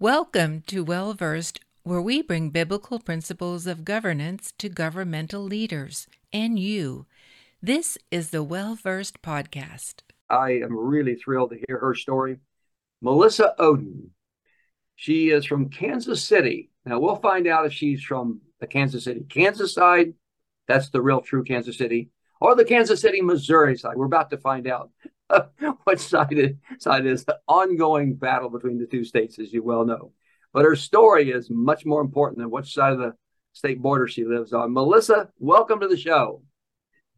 [0.00, 6.58] Welcome to Well Versed, where we bring biblical principles of governance to governmental leaders and
[6.58, 7.04] you.
[7.60, 9.96] This is the Well Versed podcast.
[10.30, 12.38] I am really thrilled to hear her story.
[13.02, 14.08] Melissa Ohden.
[14.96, 16.70] She is from Kansas City.
[16.86, 20.14] Now, we'll find out if she's from the Kansas City, Kansas side.
[20.66, 22.08] That's the real true Kansas City,
[22.40, 23.98] or the Kansas City, Missouri side.
[23.98, 24.88] We're about to find out
[25.84, 29.84] which side is, side is the ongoing battle between the two states, as you well
[29.84, 30.12] know.
[30.52, 33.14] But her story is much more important than which side of the
[33.52, 34.72] state border she lives on.
[34.72, 36.42] Melissa, welcome to the show.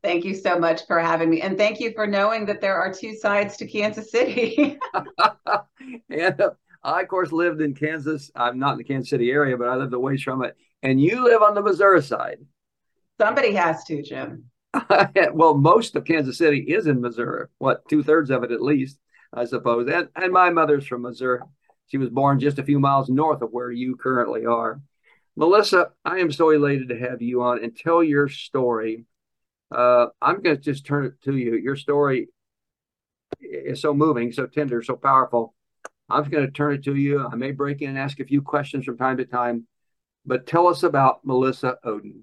[0.02, 1.42] Thank you so much for having me.
[1.42, 4.78] And thank you for knowing that there are two sides to Kansas City.
[6.10, 6.50] and uh,
[6.82, 8.30] I, of course, lived in Kansas.
[8.34, 10.56] I'm not in the Kansas City area, but I lived away from it.
[10.82, 12.38] And you live on the Missouri side.
[13.20, 14.50] Somebody has to, Jim.
[15.34, 17.46] well, most of Kansas City is in Missouri.
[17.58, 18.98] What, two thirds of it at least,
[19.32, 19.88] I suppose.
[19.88, 21.40] And, and my mother's from Missouri.
[21.88, 24.80] She was born just a few miles north of where you currently are.
[25.36, 29.04] Melissa, I am so elated to have you on and tell your story.
[29.70, 31.56] Uh, I'm going to just turn it to you.
[31.56, 32.28] Your story
[33.40, 35.54] is so moving, so tender, so powerful.
[36.08, 37.26] I'm going to turn it to you.
[37.26, 39.66] I may break in and ask a few questions from time to time,
[40.26, 42.22] but tell us about Melissa Ohden.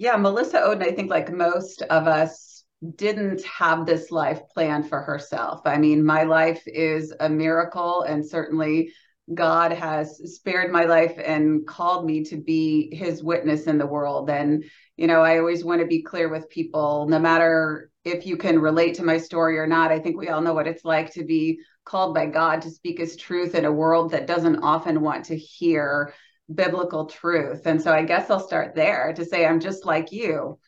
[0.00, 2.64] Yeah, Melissa Ohden, I think, like most of us,
[2.96, 5.60] didn't have this life planned for herself.
[5.66, 8.94] I mean, my life is a miracle, and certainly
[9.34, 14.30] God has spared my life and called me to be his witness in the world.
[14.30, 14.64] And,
[14.96, 18.58] you know, I always want to be clear with people, no matter if you can
[18.58, 21.24] relate to my story or not, I think we all know what it's like to
[21.24, 25.26] be called by God to speak his truth in a world that doesn't often want
[25.26, 26.14] to hear
[26.54, 27.66] biblical truth.
[27.66, 30.58] And so I guess I'll start there to say I'm just like you.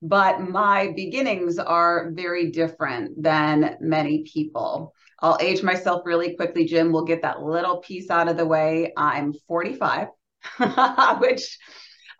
[0.00, 4.94] But my beginnings are very different than many people.
[5.20, 6.92] I'll age myself really quickly, Jim.
[6.92, 8.92] We'll get that little piece out of the way.
[8.96, 10.08] I'm 45,
[11.18, 11.58] which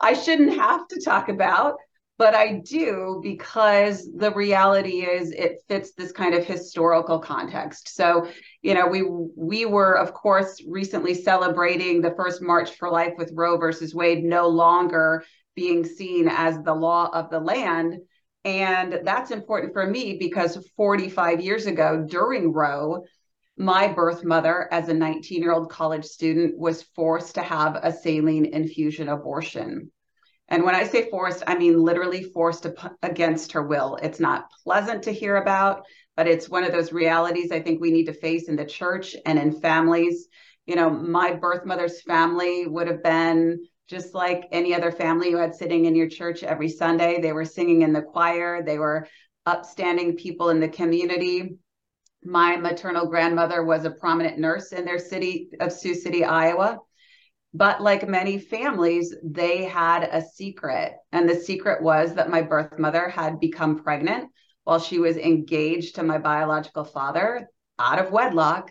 [0.01, 1.77] I shouldn't have to talk about
[2.19, 7.95] but I do because the reality is it fits this kind of historical context.
[7.95, 8.29] So,
[8.61, 13.33] you know, we we were of course recently celebrating the first March for Life with
[13.35, 15.25] Roe versus Wade no longer
[15.55, 18.01] being seen as the law of the land.
[18.45, 23.05] And that's important for me because 45 years ago during Roe,
[23.57, 27.93] my birth mother, as a 19 year old college student, was forced to have a
[27.93, 29.93] saline infusion abortion.
[30.49, 32.67] And when I say forced, I mean literally forced
[33.03, 33.97] against her will.
[34.03, 35.85] It's not pleasant to hear about,
[36.17, 39.15] but it's one of those realities I think we need to face in the church
[39.27, 40.29] and in families.
[40.67, 45.39] You know, my birth mother's family would have been just like any other family you
[45.39, 47.21] had sitting in your church every Sunday.
[47.21, 49.07] They were singing in the choir, they were
[49.47, 51.57] upstanding people in the community.
[52.23, 56.79] My maternal grandmother was a prominent nurse in their city of Sioux City, Iowa.
[57.55, 60.93] But like many families, they had a secret.
[61.13, 64.31] And the secret was that my birth mother had become pregnant
[64.65, 67.49] while she was engaged to my biological father
[67.79, 68.71] out of wedlock.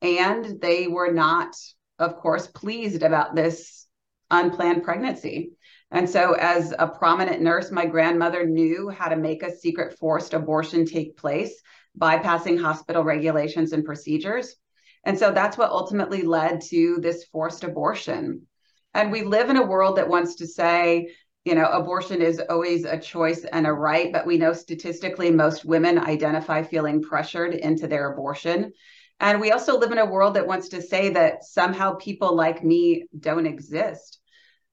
[0.00, 1.54] And they were not,
[1.98, 3.86] of course, pleased about this
[4.30, 5.52] unplanned pregnancy.
[5.90, 10.32] And so, as a prominent nurse, my grandmother knew how to make a secret forced
[10.32, 11.60] abortion take place,
[11.98, 14.56] bypassing hospital regulations and procedures.
[15.04, 18.46] And so that's what ultimately led to this forced abortion.
[18.94, 21.14] And we live in a world that wants to say,
[21.44, 25.64] you know, abortion is always a choice and a right, but we know statistically most
[25.64, 28.72] women identify feeling pressured into their abortion.
[29.18, 32.62] And we also live in a world that wants to say that somehow people like
[32.62, 34.20] me don't exist.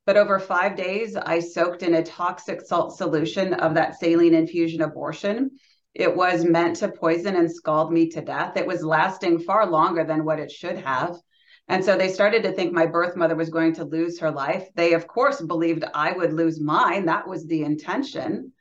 [0.05, 4.81] But over five days, I soaked in a toxic salt solution of that saline infusion
[4.81, 5.51] abortion
[5.93, 8.57] it was meant to poison and scald me to death.
[8.57, 11.17] It was lasting far longer than what it should have.
[11.67, 14.67] And so they started to think my birth mother was going to lose her life.
[14.75, 17.05] They, of course, believed I would lose mine.
[17.05, 18.53] That was the intention.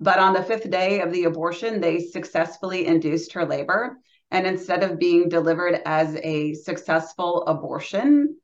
[0.00, 3.98] But on the fifth day of the abortion, they successfully induced her labor.
[4.30, 8.36] And instead of being delivered as a successful abortion,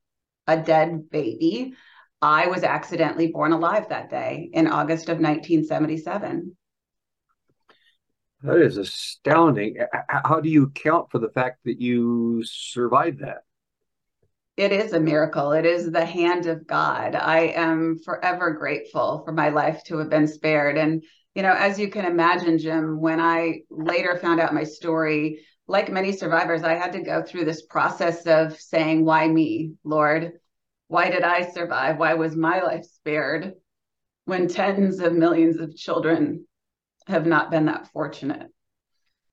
[0.47, 1.73] a dead baby,
[2.21, 6.55] I was accidentally born alive that day in August of 1977.
[8.43, 9.77] That is astounding.
[10.09, 13.43] How do you account for the fact that you survived that?
[14.57, 15.53] It is a miracle.
[15.53, 17.15] It is the hand of God.
[17.15, 20.77] I am forever grateful for my life to have been spared.
[20.77, 21.03] And,
[21.33, 25.89] you know, as you can imagine, Jim, when I later found out my story, like
[25.89, 30.33] many survivors, I had to go through this process of saying, Why me, Lord?
[30.89, 31.97] Why did I survive?
[31.97, 33.53] Why was my life spared
[34.25, 36.45] when tens of millions of children
[37.07, 38.47] have not been that fortunate.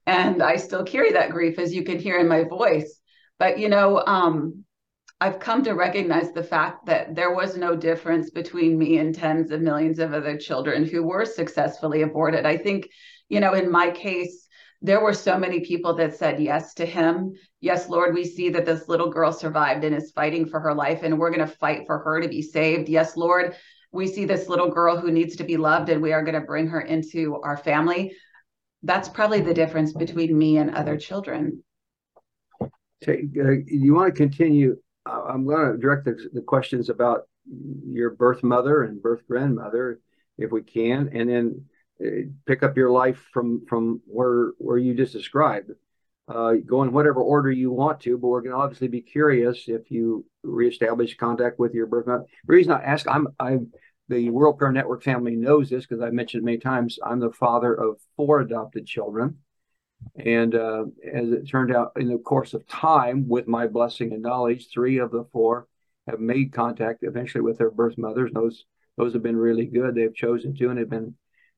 [0.06, 3.00] And I still carry that grief, as you can hear in my voice.
[3.38, 4.64] But, you know, um,
[5.20, 9.50] I've come to recognize the fact that there was no difference between me and tens
[9.50, 12.46] of millions of other children who were successfully aborted.
[12.46, 12.88] I think,
[13.28, 14.46] you know, in my case,
[14.82, 17.34] there were so many people that said yes to him.
[17.60, 21.02] Yes, Lord, we see that this little girl survived and is fighting for her life,
[21.02, 22.88] and we're going to fight for her to be saved.
[22.88, 23.54] Yes, Lord,
[23.92, 26.46] we see this little girl who needs to be loved, and we are going to
[26.46, 28.16] bring her into our family.
[28.82, 31.62] That's probably the difference between me and other children.
[33.02, 34.76] Okay, uh, you want to continue
[35.06, 37.22] I'm going to direct the, the, questions about
[37.86, 40.00] your birth mother and birth grandmother,
[40.38, 41.64] if we can, and then
[42.04, 45.70] uh, pick up your life from from where where you just described.
[46.30, 49.64] Uh, go in whatever order you want to, but we're going to obviously be curious
[49.66, 52.24] if you reestablish contact with your birth mother.
[52.46, 53.72] The reason I ask, I'm I'm
[54.08, 57.00] the World Prayer Network family knows this because I've mentioned many times.
[57.04, 59.38] I'm the father of four adopted children.
[60.16, 64.22] And uh, as it turned out, in the course of time, with my blessing and
[64.22, 65.66] knowledge, three of the four
[66.06, 68.30] have made contact eventually with their birth mothers.
[68.32, 68.64] Those
[68.96, 69.96] those have been really good.
[69.96, 71.16] They've chosen to and have been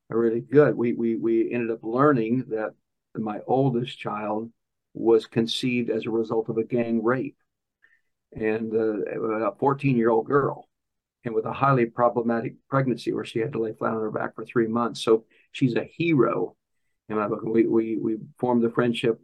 [0.08, 0.74] really good.
[0.76, 2.70] We we we ended up learning that
[3.14, 4.50] my oldest child
[4.94, 7.36] was conceived as a result of a gang rape,
[8.32, 10.68] and uh, a 14 year old girl,
[11.24, 14.34] and with a highly problematic pregnancy where she had to lay flat on her back
[14.34, 15.02] for three months.
[15.02, 16.56] So she's a hero
[17.08, 17.42] in my book.
[17.44, 19.20] We we we formed a friendship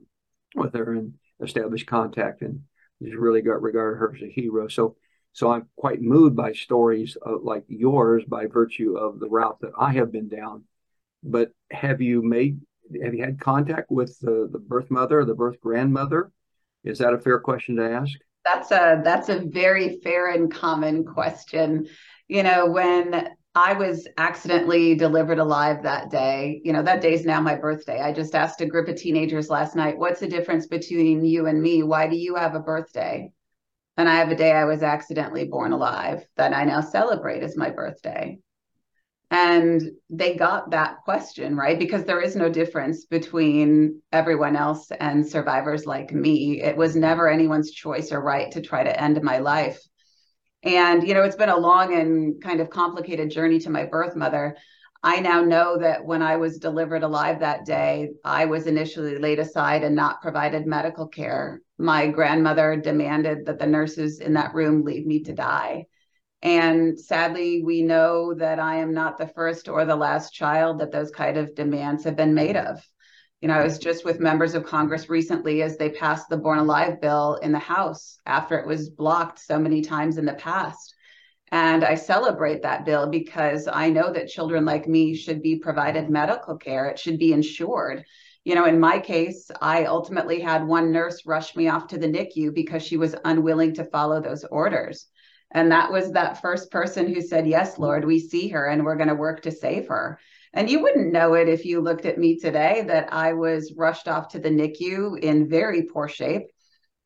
[0.54, 2.62] with her and established contact, and
[3.02, 4.68] just really got regarded her as a hero.
[4.68, 4.96] So
[5.32, 9.72] so I'm quite moved by stories of, like yours by virtue of the route that
[9.78, 10.64] I have been down.
[11.22, 12.60] But have you made
[13.02, 16.30] have you had contact with the, the birth mother the birth grandmother?
[16.84, 18.12] Is that a fair question to ask?
[18.44, 21.88] That's a that's a very fair and common question.
[22.28, 26.60] You know, when I was accidentally delivered alive that day.
[26.62, 28.00] You know, that day is now my birthday.
[28.00, 31.60] I just asked a group of teenagers last night, what's the difference between you and
[31.60, 31.82] me?
[31.82, 33.32] Why do you have a birthday?
[33.96, 37.56] And I have a day I was accidentally born alive that I now celebrate as
[37.56, 38.38] my birthday.
[39.30, 41.78] And they got that question, right?
[41.78, 46.62] Because there is no difference between everyone else and survivors like me.
[46.62, 49.78] It was never anyone's choice or right to try to end my life.
[50.62, 54.16] And, you know, it's been a long and kind of complicated journey to my birth
[54.16, 54.56] mother.
[55.02, 59.38] I now know that when I was delivered alive that day, I was initially laid
[59.38, 61.60] aside and not provided medical care.
[61.78, 65.86] My grandmother demanded that the nurses in that room leave me to die.
[66.42, 70.92] And sadly, we know that I am not the first or the last child that
[70.92, 72.80] those kind of demands have been made of.
[73.40, 76.58] You know, I was just with members of Congress recently as they passed the Born
[76.58, 80.94] Alive bill in the House after it was blocked so many times in the past.
[81.50, 86.10] And I celebrate that bill because I know that children like me should be provided
[86.10, 86.86] medical care.
[86.86, 88.04] It should be insured.
[88.44, 92.06] You know, in my case, I ultimately had one nurse rush me off to the
[92.06, 95.06] NICU because she was unwilling to follow those orders.
[95.50, 98.96] And that was that first person who said, Yes, Lord, we see her and we're
[98.96, 100.18] going to work to save her.
[100.52, 104.08] And you wouldn't know it if you looked at me today that I was rushed
[104.08, 106.48] off to the NICU in very poor shape.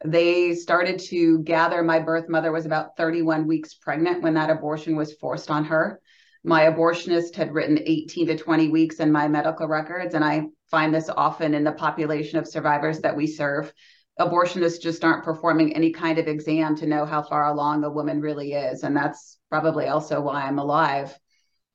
[0.05, 1.83] They started to gather.
[1.83, 6.00] My birth mother was about 31 weeks pregnant when that abortion was forced on her.
[6.44, 10.15] My abortionist had written 18 to 20 weeks in my medical records.
[10.15, 13.73] And I find this often in the population of survivors that we serve.
[14.20, 18.20] Abortionists just aren't performing any kind of exam to know how far along a woman
[18.20, 18.82] really is.
[18.82, 21.19] And that's probably also why I'm alive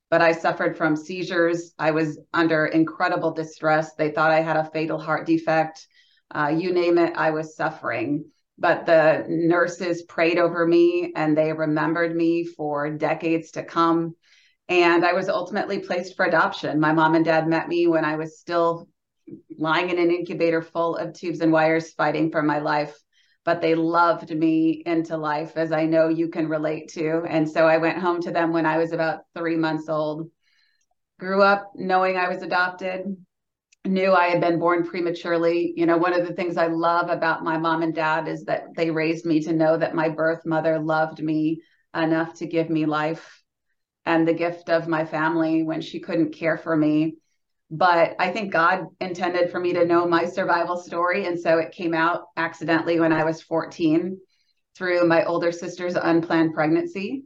[0.09, 1.73] but I suffered from seizures.
[1.77, 3.93] I was under incredible distress.
[3.95, 5.85] They thought I had a fatal heart defect.
[6.33, 8.25] Uh, you name it, I was suffering.
[8.57, 14.15] But the nurses prayed over me and they remembered me for decades to come.
[14.69, 16.79] And I was ultimately placed for adoption.
[16.79, 18.87] My mom and dad met me when I was still
[19.57, 22.97] lying in an incubator full of tubes and wires, fighting for my life
[23.47, 27.23] but they loved me into life, as I know you can relate to.
[27.29, 30.29] And so I went home to them when I was about three months old.
[31.17, 33.05] Grew up knowing I was adopted,
[33.85, 35.71] knew I had been born prematurely.
[35.77, 38.65] You know, one of the things I love about my mom and dad is that
[38.75, 41.61] they raised me to know that my birth mother loved me
[41.95, 43.41] enough to give me life
[44.05, 47.15] and the gift of my family when she couldn't care for me
[47.69, 51.25] but I think God intended for me to know my survival story.
[51.25, 54.17] And so it came out accidentally when I was 14
[54.75, 57.23] through my older sister's unplanned pregnancy.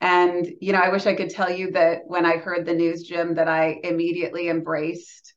[0.00, 3.04] And, you know, I wish I could tell you that when I heard the news,
[3.04, 5.34] Jim, that I immediately embraced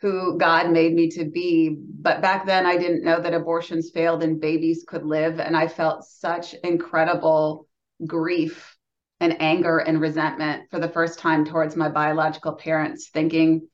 [0.00, 1.74] who God made me to be.
[1.80, 5.40] But back then, I didn't know that abortions failed and babies could live.
[5.40, 7.66] And I felt such incredible
[8.06, 8.76] grief
[9.20, 13.66] and anger and resentment for the first time towards my biological parents, thinking,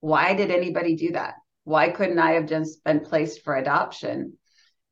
[0.00, 1.34] why did anybody do that?
[1.64, 4.38] Why couldn't I have just been placed for adoption?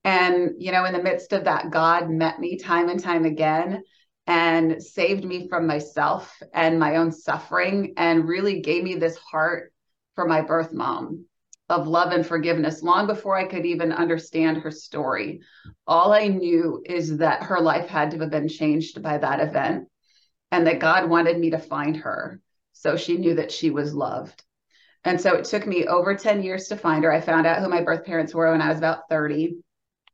[0.04, 3.82] And, you know, in the midst of that, God met me time and time again
[4.26, 9.72] and saved me from myself and my own suffering and really gave me this heart
[10.14, 11.24] for my birth mom
[11.68, 15.40] of love and forgiveness long before I could even understand her story.
[15.86, 19.88] All I knew is that her life had to have been changed by that event
[20.50, 22.40] and that God wanted me to find her.
[22.72, 24.42] So she knew that she was loved.
[25.04, 27.12] And so it took me over 10 years to find her.
[27.12, 29.56] I found out who my birth parents were when I was about 30.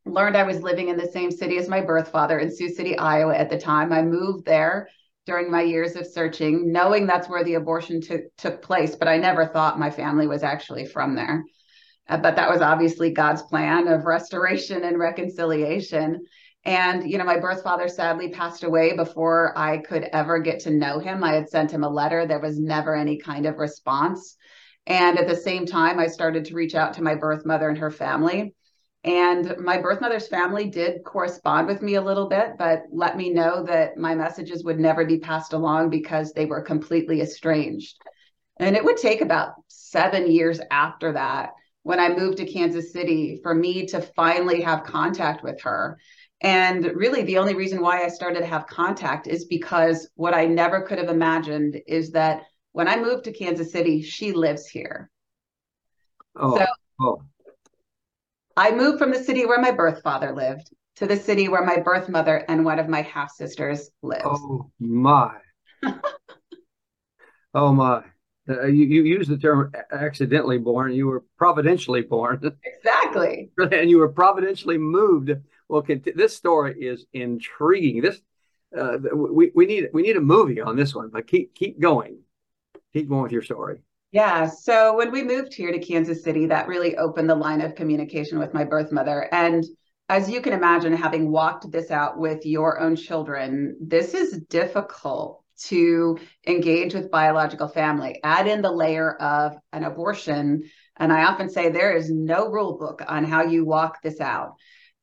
[0.07, 2.97] Learned I was living in the same city as my birth father in Sioux City,
[2.99, 3.93] Iowa at the time.
[3.93, 4.89] I moved there
[5.27, 9.17] during my years of searching, knowing that's where the abortion took took place, but I
[9.17, 11.43] never thought my family was actually from there.
[12.09, 16.27] Uh, but that was obviously God's plan of restoration and reconciliation.
[16.67, 20.71] And, you know, my birth father sadly passed away before I could ever get to
[20.71, 21.23] know him.
[21.25, 22.27] I had sent him a letter.
[22.27, 24.37] There was never any kind of response.
[24.87, 27.79] And at the same time, I started to reach out to my birth mother and
[27.79, 28.55] her family.
[29.03, 33.31] And my birth mother's family did correspond with me a little bit, but let me
[33.31, 37.97] know that my messages would never be passed along because they were completely estranged.
[38.59, 41.51] And it would take about seven years after that,
[41.83, 45.99] when I moved to Kansas City, for me to finally have contact with her.
[46.41, 50.47] And really, the only reason why I started to have contact is because what I
[50.47, 52.43] never could have imagined is that
[52.75, 55.09] when I moved to Kansas City, she lives here.
[56.35, 56.67] Oh, so
[57.01, 57.23] oh.
[58.57, 61.79] I moved from the city where my birth father lived to the city where my
[61.79, 64.25] birth mother and one of my half sisters lives.
[64.25, 65.37] Oh my.
[67.55, 68.03] oh my.
[68.49, 70.93] Uh, you, you use the term accidentally born.
[70.93, 72.59] You were providentially born.
[72.65, 73.51] Exactly.
[73.57, 75.31] and you were providentially moved.
[75.69, 78.03] Well, this story is intriguing.
[78.03, 78.21] This
[78.77, 82.19] uh, we, we need we need a movie on this one, but keep keep going
[82.95, 83.79] keep going with your story.
[84.13, 84.47] Yeah.
[84.47, 88.39] So when we moved here to Kansas City, that really opened the line of communication
[88.39, 89.29] with my birth mother.
[89.33, 89.65] And
[90.09, 95.43] as you can imagine, having walked this out with your own children, this is difficult
[95.65, 98.21] to engage with biological family.
[98.23, 100.63] Add in the layer of an abortion.
[100.97, 104.55] And I often say there is no rule book on how you walk this out.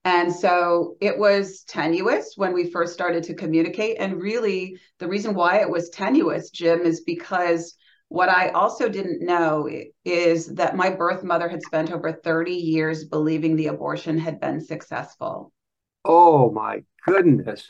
[0.04, 3.98] And so it was tenuous when we first started to communicate.
[4.00, 7.76] And really, the reason why it was tenuous, Jim, is because
[8.12, 9.70] what I also didn't know
[10.04, 14.60] is that my birth mother had spent over 30 years believing the abortion had been
[14.60, 15.54] successful.
[16.04, 17.70] Oh my goodness.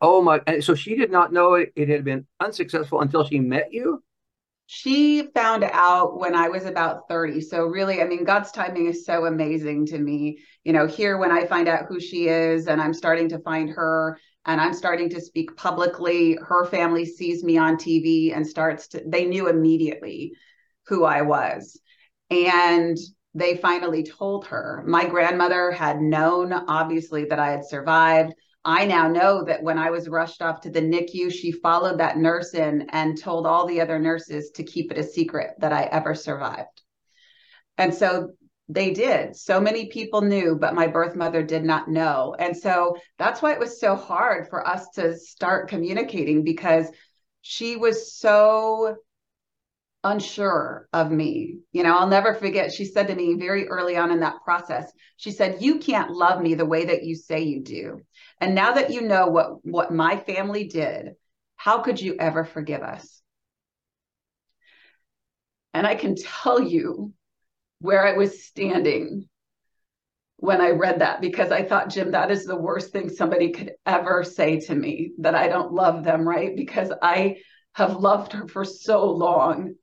[0.00, 0.40] Oh my.
[0.48, 4.02] And so she did not know it, it had been unsuccessful until she met you?
[4.66, 7.40] She found out when I was about 30.
[7.40, 10.40] So, really, I mean, God's timing is so amazing to me.
[10.64, 13.70] You know, here when I find out who she is and I'm starting to find
[13.70, 16.38] her and I'm starting to speak publicly.
[16.42, 20.32] Her family sees me on TV and starts to, they knew immediately
[20.86, 21.78] who I was.
[22.30, 22.96] And
[23.34, 24.82] they finally told her.
[24.86, 28.34] My grandmother had known, obviously, that I had survived.
[28.64, 32.18] I now know that when I was rushed off to the NICU, she followed that
[32.18, 35.84] nurse in and told all the other nurses to keep it a secret that I
[35.84, 36.82] ever survived.
[37.78, 38.32] And so
[38.72, 39.34] they did.
[39.34, 42.36] So many people knew, but my birth mother did not know.
[42.38, 46.86] And so that's why it was so hard for us to start communicating because
[47.42, 48.96] she was so
[50.04, 51.58] unsure of me.
[51.72, 54.90] You know, I'll never forget, she said to me very early on in that process,
[55.16, 58.02] she said, You can't love me the way that you say you do.
[58.40, 61.14] And now that you know what, what my family did,
[61.56, 63.20] how could you ever forgive us?
[65.74, 67.12] And I can tell you
[67.80, 69.28] where I was standing
[70.36, 73.72] when I read that because I thought, Jim, that is the worst thing somebody could
[73.84, 76.56] ever say to me that I don't love them, right?
[76.56, 77.36] Because I
[77.74, 79.74] have loved her for so long.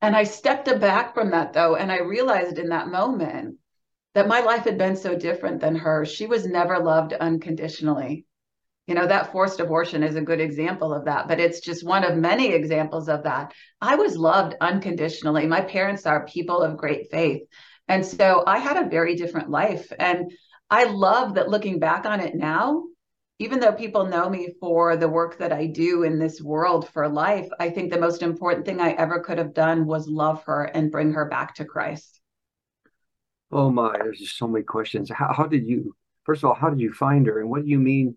[0.00, 3.58] And I stepped back from that though, and I realized in that moment
[4.14, 6.10] that my life had been so different than hers.
[6.10, 8.24] She was never loved unconditionally.
[8.90, 12.02] You know, that forced abortion is a good example of that, but it's just one
[12.02, 13.54] of many examples of that.
[13.80, 15.46] I was loved unconditionally.
[15.46, 17.42] My parents are people of great faith.
[17.86, 19.92] And so I had a very different life.
[19.96, 20.32] And
[20.70, 22.82] I love that looking back on it now,
[23.38, 27.08] even though people know me for the work that I do in this world for
[27.08, 30.64] life, I think the most important thing I ever could have done was love her
[30.64, 32.20] and bring her back to Christ.
[33.52, 35.12] Oh my, there's just so many questions.
[35.12, 35.94] How, how did you,
[36.24, 37.38] first of all, how did you find her?
[37.38, 38.16] And what do you mean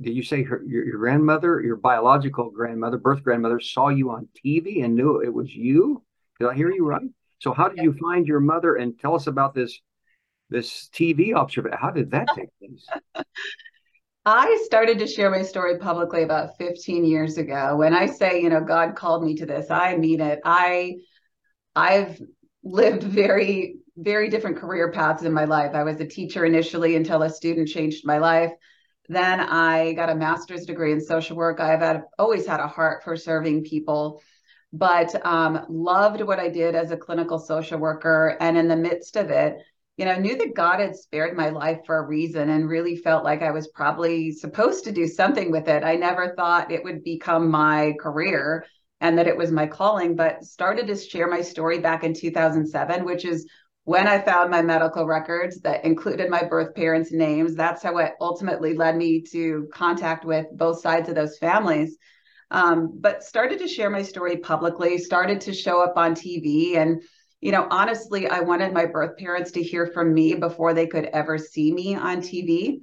[0.00, 4.28] did you say her, your, your grandmother, your biological grandmother, birth grandmother, saw you on
[4.44, 6.02] TV and knew it was you?
[6.40, 7.08] Did I hear you right?
[7.38, 8.76] So how did you find your mother?
[8.76, 9.80] And tell us about this
[10.50, 11.78] this TV observation.
[11.80, 12.86] How did that take place?
[14.26, 17.76] I started to share my story publicly about 15 years ago.
[17.76, 20.40] When I say, you know, God called me to this, I mean it.
[20.44, 20.96] I
[21.76, 22.20] I've
[22.62, 25.74] lived very very different career paths in my life.
[25.74, 28.52] I was a teacher initially until a student changed my life.
[29.08, 31.60] Then I got a master's degree in social work.
[31.60, 34.22] I've had, always had a heart for serving people,
[34.72, 38.36] but um, loved what I did as a clinical social worker.
[38.40, 39.58] And in the midst of it,
[39.96, 43.24] you know, knew that God had spared my life for a reason and really felt
[43.24, 45.84] like I was probably supposed to do something with it.
[45.84, 48.66] I never thought it would become my career
[49.00, 53.04] and that it was my calling, but started to share my story back in 2007,
[53.04, 53.46] which is
[53.84, 57.54] when I found my medical records that included my birth parents' names.
[57.54, 61.96] That's how it ultimately led me to contact with both sides of those families.
[62.50, 67.02] Um, but started to share my story publicly, started to show up on TV and
[67.40, 71.04] you know, honestly, I wanted my birth parents to hear from me before they could
[71.04, 72.80] ever see me on TV.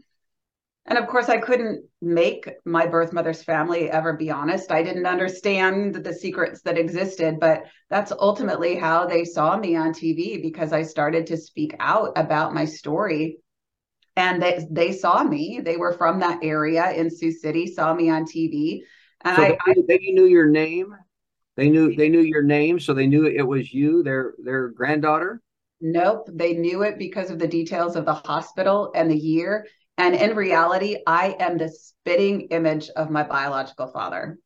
[0.86, 4.72] And of course, I couldn't make my birth mother's family ever be honest.
[4.72, 9.94] I didn't understand the secrets that existed, but that's ultimately how they saw me on
[9.94, 13.38] TV because I started to speak out about my story.
[14.16, 15.62] And they, they saw me.
[15.64, 18.80] They were from that area in Sioux City, saw me on TV.
[19.22, 20.96] And so I, they, they knew your name.
[21.56, 25.42] They knew they knew your name, so they knew it was you, their their granddaughter.
[25.82, 29.68] Nope, they knew it because of the details of the hospital and the year.
[29.98, 34.40] And in reality, I am the spitting image of my biological father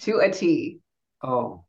[0.00, 0.80] to a T.
[1.22, 1.64] Oh.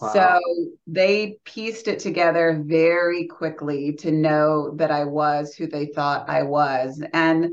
[0.00, 0.12] Wow.
[0.12, 0.40] So
[0.86, 6.42] they pieced it together very quickly to know that I was who they thought I
[6.42, 7.02] was.
[7.12, 7.50] And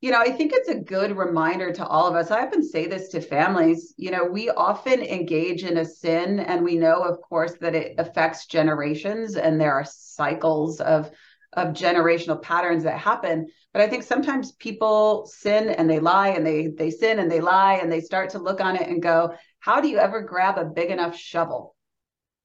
[0.00, 2.30] you know, I think it's a good reminder to all of us.
[2.30, 3.94] I often say this to families.
[3.96, 7.94] You know, we often engage in a sin, and we know, of course, that it
[7.96, 11.10] affects generations, and there are cycles of
[11.54, 13.46] of generational patterns that happen.
[13.74, 17.40] But I think sometimes people sin and they lie, and they they sin and they
[17.40, 20.56] lie, and they start to look on it and go, "How do you ever grab
[20.56, 21.74] a big enough shovel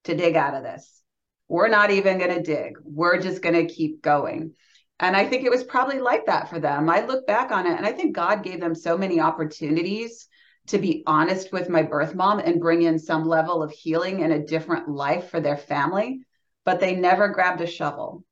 [0.03, 1.01] to dig out of this?
[1.48, 2.74] We're not even going to dig.
[2.83, 4.55] We're just going to keep going."
[5.00, 6.89] And I think it was probably like that for them.
[6.89, 10.27] I look back on it and I think God gave them so many opportunities
[10.67, 14.32] to be honest with my birth mom and bring in some level of healing and
[14.32, 16.21] a different life for their family,
[16.63, 18.23] but they never grabbed a shovel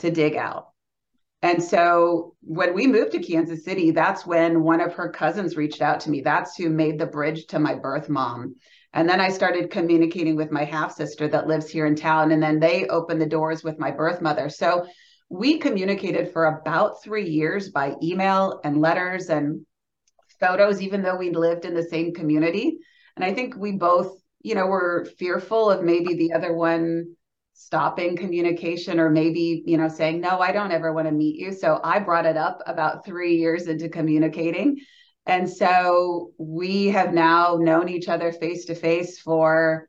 [0.00, 0.68] to dig out.
[1.46, 5.80] And so when we moved to Kansas City, that's when one of her cousins reached
[5.80, 6.20] out to me.
[6.20, 8.56] That's who made the bridge to my birth mom.
[8.92, 12.32] And then I started communicating with my half sister that lives here in town.
[12.32, 14.48] And then they opened the doors with my birth mother.
[14.48, 14.86] So
[15.28, 19.64] we communicated for about three years by email and letters and
[20.40, 22.78] photos, even though we lived in the same community.
[23.14, 27.15] And I think we both, you know, were fearful of maybe the other one
[27.56, 31.52] stopping communication or maybe, you know, saying, no, I don't ever want to meet you.
[31.52, 34.76] So I brought it up about three years into communicating.
[35.24, 39.88] And so we have now known each other face to face for,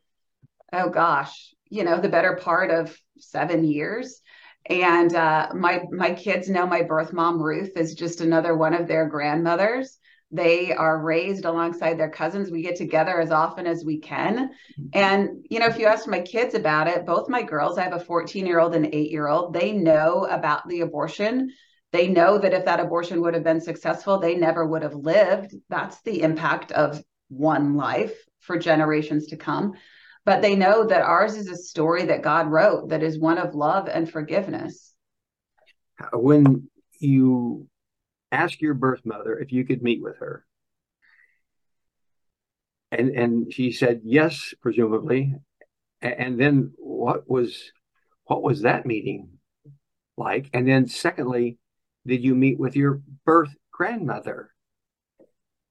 [0.73, 4.21] oh gosh, you know, the better part of seven years
[4.69, 8.87] and uh, my my kids know my birth mom Ruth is just another one of
[8.87, 9.97] their grandmothers.
[10.31, 12.51] They are raised alongside their cousins.
[12.51, 14.49] We get together as often as we can.
[14.49, 14.87] Mm-hmm.
[14.93, 17.93] And, you know, if you ask my kids about it, both my girls, I have
[17.93, 21.51] a 14 year old and eight year old, they know about the abortion.
[21.93, 25.55] They know that if that abortion would have been successful, they never would have lived.
[25.69, 29.73] That's the impact of one life for generations to come
[30.27, 33.55] but they know that ours is a story that God wrote that is one of
[33.55, 34.93] love and forgiveness.
[36.11, 37.69] When you
[38.31, 40.45] ask your birth mother if you could meet with her,
[42.91, 45.35] and and she said yes, presumably,
[46.01, 47.71] and then what was
[48.25, 49.29] what was that meeting
[50.17, 50.49] like?
[50.53, 51.57] And then secondly,
[52.05, 54.51] did you meet with your birth grandmother?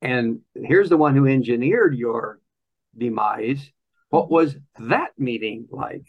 [0.03, 2.41] And here's the one who engineered your
[2.97, 3.71] demise
[4.11, 6.07] what was that meeting like?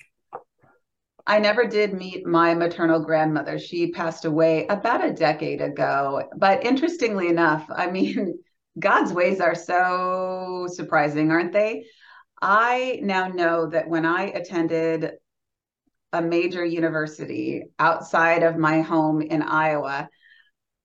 [1.29, 3.59] I never did meet my maternal grandmother.
[3.59, 6.23] She passed away about a decade ago.
[6.37, 8.39] But interestingly enough, I mean,
[8.79, 11.85] God's ways are so surprising, aren't they?
[12.41, 15.11] I now know that when I attended
[16.13, 20.07] a major university outside of my home in Iowa,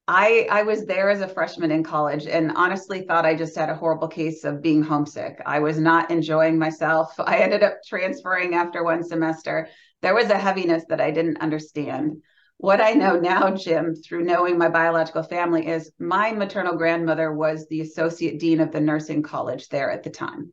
[0.08, 3.68] I I was there as a freshman in college and honestly thought I just had
[3.68, 5.40] a horrible case of being homesick.
[5.46, 7.14] I was not enjoying myself.
[7.20, 9.68] I ended up transferring after one semester.
[10.02, 12.22] There was a heaviness that I didn't understand.
[12.58, 17.66] What I know now, Jim, through knowing my biological family is my maternal grandmother was
[17.66, 20.52] the associate dean of the nursing college there at the time.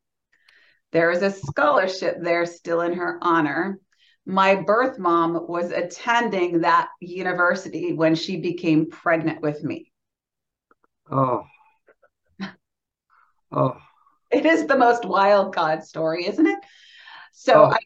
[0.91, 3.79] There is a scholarship there still in her honor
[4.29, 9.91] my birth mom was attending that university when she became pregnant with me.
[11.11, 11.43] Oh.
[13.51, 13.77] Oh.
[14.29, 16.59] It is the most wild God story, isn't it?
[17.31, 17.71] So oh.
[17.71, 17.79] I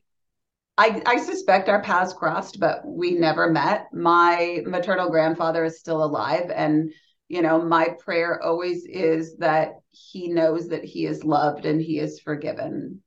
[0.78, 3.88] I, I suspect our paths crossed, but we never met.
[3.94, 6.52] My maternal grandfather is still alive.
[6.54, 6.92] And,
[7.28, 12.00] you know, my prayer always is that he knows that he is loved and he
[12.00, 13.02] is forgiven.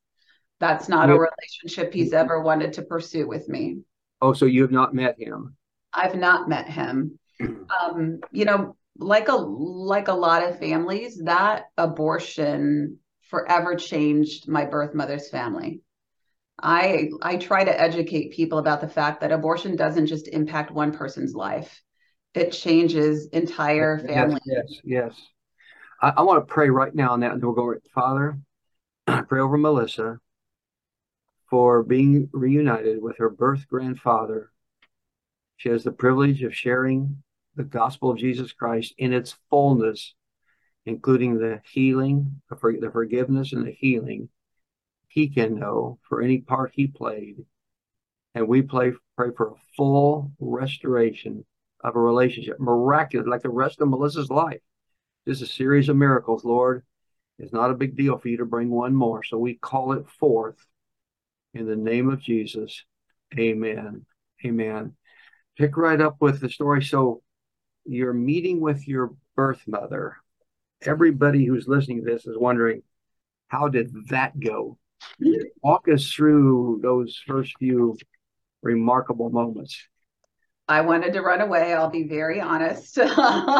[0.60, 3.80] That's not a relationship he's ever wanted to pursue with me.
[4.22, 5.56] Oh, so you have not met him?
[5.92, 7.18] I've not met him.
[7.40, 12.98] um, you know, like a like a lot of families, that abortion
[13.28, 15.82] forever changed my birth mother's family.
[16.60, 20.92] I I try to educate people about the fact that abortion doesn't just impact one
[20.92, 21.82] person's life;
[22.34, 24.40] it changes entire families.
[24.46, 24.80] Yes, yes.
[24.84, 25.20] yes.
[26.00, 27.74] I, I, want to pray right now on that, and we'll go.
[27.94, 28.38] Father,
[29.06, 30.18] I pray over Melissa
[31.50, 34.50] for being reunited with her birth grandfather.
[35.58, 37.22] She has the privilege of sharing
[37.54, 40.14] the gospel of Jesus Christ in its fullness,
[40.84, 44.28] including the healing, the, the forgiveness, and the healing
[45.16, 47.36] he can know for any part he played.
[48.34, 51.42] And we play, pray for a full restoration
[51.82, 54.60] of a relationship, miraculous, like the rest of Melissa's life.
[55.24, 56.84] This is a series of miracles, Lord.
[57.38, 59.22] It's not a big deal for you to bring one more.
[59.22, 60.58] So we call it forth
[61.54, 62.84] in the name of Jesus.
[63.38, 64.04] Amen.
[64.44, 64.96] Amen.
[65.56, 66.84] Pick right up with the story.
[66.84, 67.22] So
[67.86, 70.18] you're meeting with your birth mother.
[70.82, 72.82] Everybody who's listening to this is wondering,
[73.48, 74.76] how did that go?
[75.62, 77.96] Walk us through those first few
[78.62, 79.86] remarkable moments.
[80.68, 81.72] I wanted to run away.
[81.72, 82.98] I'll be very honest.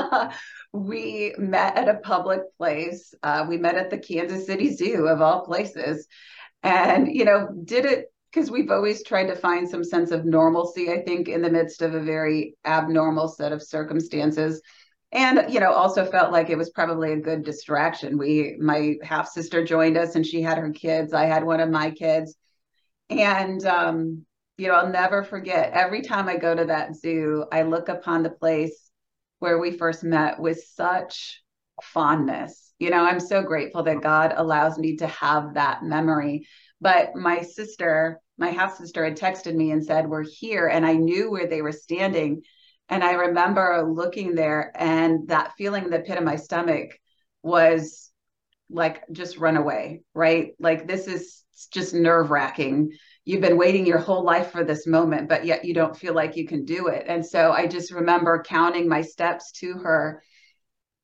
[0.73, 3.15] we met at a public place.
[3.23, 6.09] Uh, we met at the Kansas City Zoo, of all places.
[6.63, 10.91] And, you know, did it because we've always tried to find some sense of normalcy,
[10.91, 14.61] I think, in the midst of a very abnormal set of circumstances
[15.17, 18.19] and you know also felt like it was probably a good distraction.
[18.19, 21.15] We my half sister joined us and she had her kids.
[21.15, 22.37] I had one of my kids.
[23.09, 24.27] And um
[24.59, 28.23] you know i'll never forget every time i go to that zoo i look upon
[28.23, 28.91] the place
[29.39, 31.43] where we first met with such
[31.83, 32.73] fondness.
[32.79, 36.47] You know i'm so grateful that god allows me to have that memory.
[36.81, 40.93] But my sister my half sister had texted me and said we're here and i
[40.93, 42.43] knew where they were standing
[42.89, 46.99] and I remember looking there and that feeling in the pit of my stomach
[47.43, 48.11] was
[48.71, 50.53] like, just run away, right?
[50.59, 52.93] Like, this is just nerve wracking.
[53.25, 56.37] You've been waiting your whole life for this moment, but yet you don't feel like
[56.37, 57.05] you can do it.
[57.09, 60.23] And so I just remember counting my steps to her.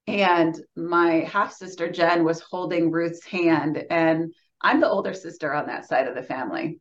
[0.06, 3.82] And my half sister, Jen, was holding Ruth's hand.
[3.90, 6.80] And I'm the older sister on that side of the family.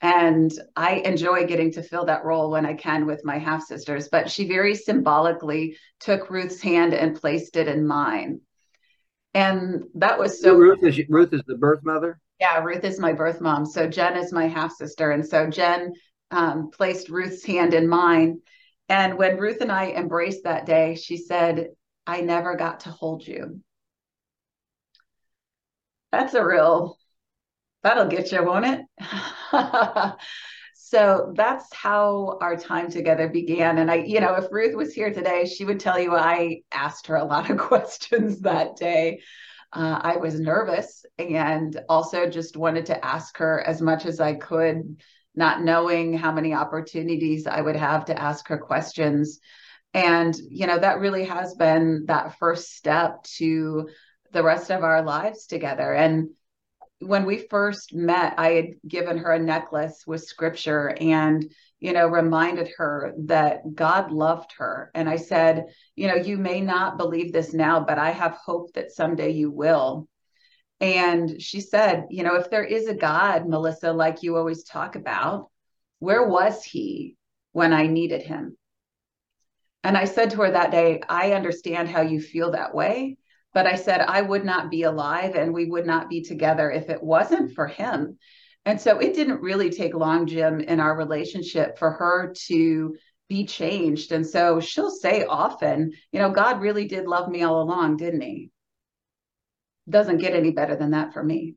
[0.00, 4.08] And I enjoy getting to fill that role when I can with my half sisters.
[4.08, 8.40] But she very symbolically took Ruth's hand and placed it in mine.
[9.34, 10.54] And that was so.
[10.54, 12.20] Ruth is Ruth is the birth mother.
[12.40, 13.66] Yeah, Ruth is my birth mom.
[13.66, 15.92] So Jen is my half sister, and so Jen
[16.30, 18.40] um, placed Ruth's hand in mine.
[18.88, 21.68] And when Ruth and I embraced that day, she said,
[22.06, 23.60] "I never got to hold you."
[26.10, 26.97] That's a real
[27.82, 28.80] That'll get you, won't it?
[30.74, 33.78] so that's how our time together began.
[33.78, 37.06] And I, you know, if Ruth was here today, she would tell you I asked
[37.06, 39.20] her a lot of questions that day.
[39.72, 44.34] Uh, I was nervous and also just wanted to ask her as much as I
[44.34, 44.96] could,
[45.34, 49.40] not knowing how many opportunities I would have to ask her questions.
[49.94, 53.88] And, you know, that really has been that first step to
[54.32, 55.92] the rest of our lives together.
[55.92, 56.30] And
[57.00, 62.08] when we first met, I had given her a necklace with scripture and, you know,
[62.08, 64.90] reminded her that God loved her.
[64.94, 68.72] And I said, you know, you may not believe this now, but I have hope
[68.72, 70.08] that someday you will.
[70.80, 74.96] And she said, you know, if there is a God, Melissa, like you always talk
[74.96, 75.50] about,
[75.98, 77.16] where was he
[77.52, 78.56] when I needed him?
[79.84, 83.16] And I said to her that day, I understand how you feel that way.
[83.58, 86.88] But I said, I would not be alive and we would not be together if
[86.88, 88.16] it wasn't for him.
[88.64, 92.94] And so it didn't really take long, Jim, in our relationship for her to
[93.28, 94.12] be changed.
[94.12, 98.20] And so she'll say often, you know, God really did love me all along, didn't
[98.20, 98.52] he?
[99.88, 101.56] Doesn't get any better than that for me.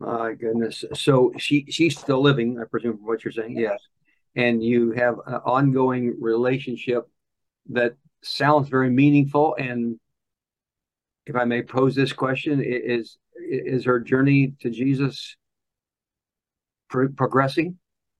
[0.00, 0.84] My goodness.
[0.92, 3.56] So she she's still living, I presume, from what you're saying.
[3.56, 3.80] Yes.
[4.36, 7.08] And you have an ongoing relationship
[7.70, 9.56] that sounds very meaningful.
[9.58, 9.98] And
[11.30, 13.16] if I may pose this question, is
[13.48, 15.36] is her journey to Jesus
[16.88, 17.78] pro- progressing?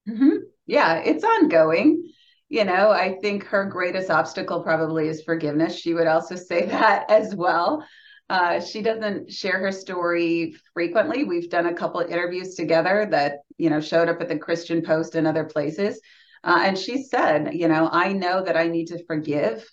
[0.09, 0.37] Mm-hmm.
[0.67, 2.11] Yeah, it's ongoing.
[2.49, 5.77] You know, I think her greatest obstacle probably is forgiveness.
[5.77, 7.85] She would also say that as well.
[8.29, 11.25] Uh, she doesn't share her story frequently.
[11.25, 14.83] We've done a couple of interviews together that you know showed up at the Christian
[14.83, 16.01] Post and other places,
[16.45, 19.69] uh, and she said, you know, I know that I need to forgive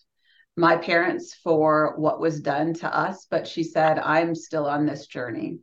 [0.58, 5.08] my parents for what was done to us, but she said, I'm still on this
[5.08, 5.60] journey.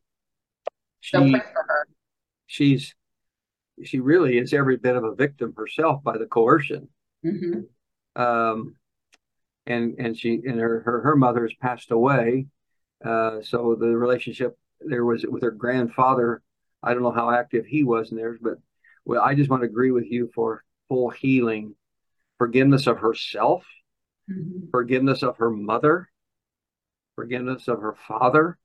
[1.01, 1.89] She, so pray for her.
[2.47, 2.95] She's
[3.85, 6.89] she really is every bit of a victim herself by the coercion.
[7.27, 8.23] Mm-hmm.
[8.23, 8.77] Um,
[9.67, 12.47] and and she and her her, her mother has passed away
[13.05, 16.43] uh, so the relationship there was with her grandfather.
[16.83, 18.55] I don't know how active he was in theirs, but
[19.05, 21.75] well, I just want to agree with you for full healing,
[22.39, 23.67] forgiveness of herself,
[24.31, 24.69] mm-hmm.
[24.71, 26.09] forgiveness of her mother,
[27.17, 28.59] forgiveness of her father,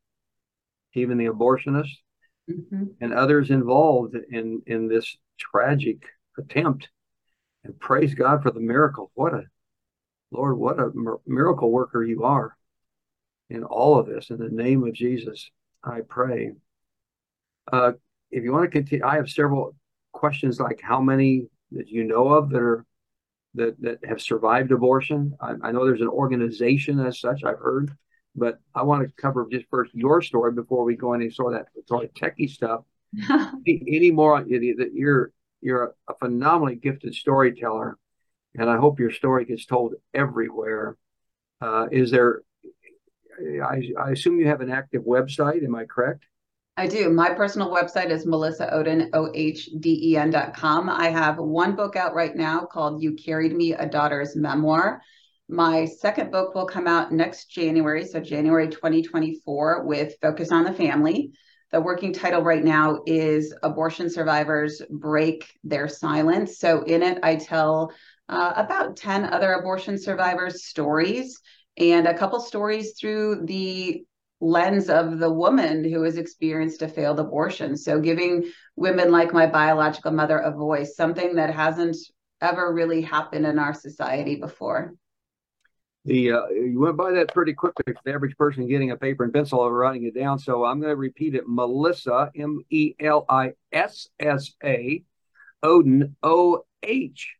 [0.93, 1.98] even the abortionist,
[2.50, 2.86] mm-hmm.
[3.02, 6.04] and others involved in in this tragic
[6.38, 6.89] attempt.
[7.63, 9.12] And praise God for the miracle.
[9.15, 9.43] What a
[10.32, 10.91] Lord, what a
[11.26, 12.56] miracle worker you are
[13.50, 14.30] in all of this.
[14.30, 15.50] In the name of Jesus,
[15.84, 16.52] I pray.
[17.72, 17.93] Uh,
[18.32, 19.76] if you want to continue, I have several
[20.12, 22.86] questions like how many that you know of that are
[23.56, 25.36] that that have survived abortion.
[25.42, 27.44] I, I know there's an organization as such.
[27.44, 27.92] I've heard,
[28.36, 31.60] but I want to cover just first your story before we go any sort of
[31.60, 32.82] that sort of techie stuff.
[33.30, 35.32] any, any more that you're
[35.62, 37.98] you're a phenomenally gifted storyteller,
[38.56, 40.96] and I hope your story gets told everywhere.
[41.62, 42.42] Uh, is there
[43.64, 45.64] I, I assume you have an active website.
[45.64, 46.26] Am I correct?
[46.80, 47.10] I do.
[47.10, 50.89] My personal website is Melissa Ohden, O-H-D-E-N.com.
[50.89, 55.02] I have one book out right now called You Carried Me, A Daughter's Memoir.
[55.50, 60.72] My second book will come out next January, so January 2024, with Focus on the
[60.72, 61.34] Family.
[61.74, 66.60] The working title right now is Abortion Survivors Break Their Silence.
[66.60, 67.92] So in it, I tell
[68.30, 71.42] uh, about 10 other abortion survivors' stories
[71.76, 74.06] and a couple stories through the
[74.41, 77.75] lens of the woman who has experienced a failed abortion.
[77.75, 81.97] So giving women like my biological mother a voice, something that hasn't
[82.41, 84.93] ever really happened in our society before.
[86.06, 89.25] The uh, you went by that pretty quickly for the average person getting a paper
[89.25, 90.39] and pencil or writing it down.
[90.39, 91.43] So I'm going to repeat it.
[91.45, 95.04] Melissa M E L I S S A
[95.63, 97.36] Ohden O H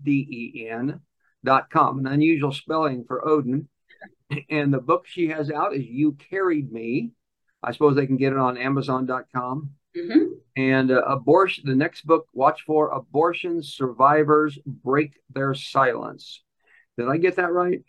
[0.00, 1.00] D E N
[1.44, 1.98] dot com.
[1.98, 3.66] An unusual spelling for Ohden.
[4.50, 7.12] And the book she has out is You Carried Me.
[7.62, 9.70] I suppose they can get it on Amazon.com.
[9.96, 10.24] Mm-hmm.
[10.56, 16.42] And uh, abortion, the next book, watch for Abortion Survivors Break Their Silence.
[16.98, 17.82] Did I get that right?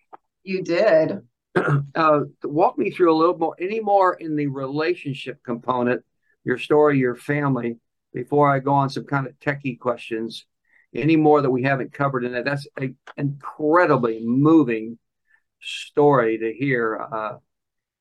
[0.43, 1.21] You did.
[1.95, 6.03] Uh, walk me through a little more, any more in the relationship component,
[6.43, 7.79] your story, your family,
[8.13, 10.45] before I go on some kind of techie questions.
[10.93, 12.45] Any more that we haven't covered in that?
[12.45, 14.99] That's an incredibly moving
[15.61, 17.07] story to hear.
[17.11, 17.37] Uh,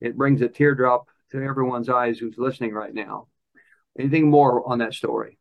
[0.01, 3.29] it brings a teardrop to everyone's eyes who's listening right now.
[3.99, 5.39] Anything more on that story?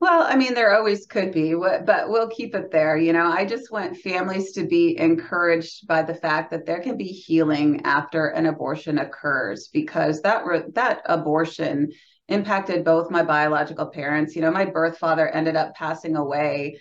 [0.00, 2.96] Well, I mean, there always could be, but we'll keep it there.
[2.96, 6.96] You know, I just want families to be encouraged by the fact that there can
[6.96, 10.42] be healing after an abortion occurs, because that
[10.74, 11.92] that abortion
[12.26, 14.34] impacted both my biological parents.
[14.34, 16.80] You know, my birth father ended up passing away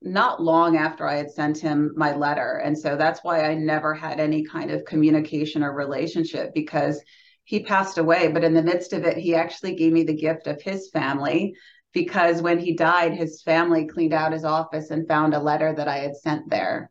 [0.00, 2.60] not long after I had sent him my letter.
[2.64, 7.02] And so that's why I never had any kind of communication or relationship because
[7.44, 8.28] he passed away.
[8.28, 11.54] But in the midst of it, he actually gave me the gift of his family
[11.92, 15.88] because when he died, his family cleaned out his office and found a letter that
[15.88, 16.90] I had sent there.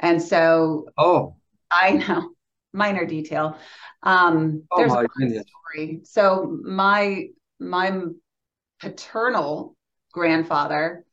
[0.00, 1.36] And so, oh,
[1.70, 2.30] I know,
[2.72, 3.56] minor detail.
[4.02, 5.44] Um, oh, there's my goodness.
[5.74, 6.00] story.
[6.02, 7.28] So my
[7.60, 8.02] my
[8.80, 9.76] paternal
[10.12, 11.04] grandfather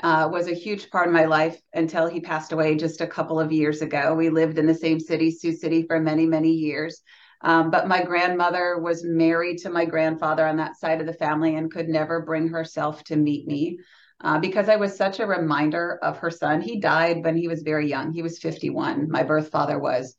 [0.00, 3.40] uh, was a huge part of my life until he passed away just a couple
[3.40, 4.14] of years ago.
[4.14, 7.02] We lived in the same city, Sioux City, for many, many years.
[7.40, 11.54] Um, but my grandmother was married to my grandfather on that side of the family
[11.54, 13.78] and could never bring herself to meet me
[14.20, 16.60] uh, because I was such a reminder of her son.
[16.60, 18.12] He died when he was very young.
[18.12, 19.08] He was 51.
[19.08, 20.16] My birth father was.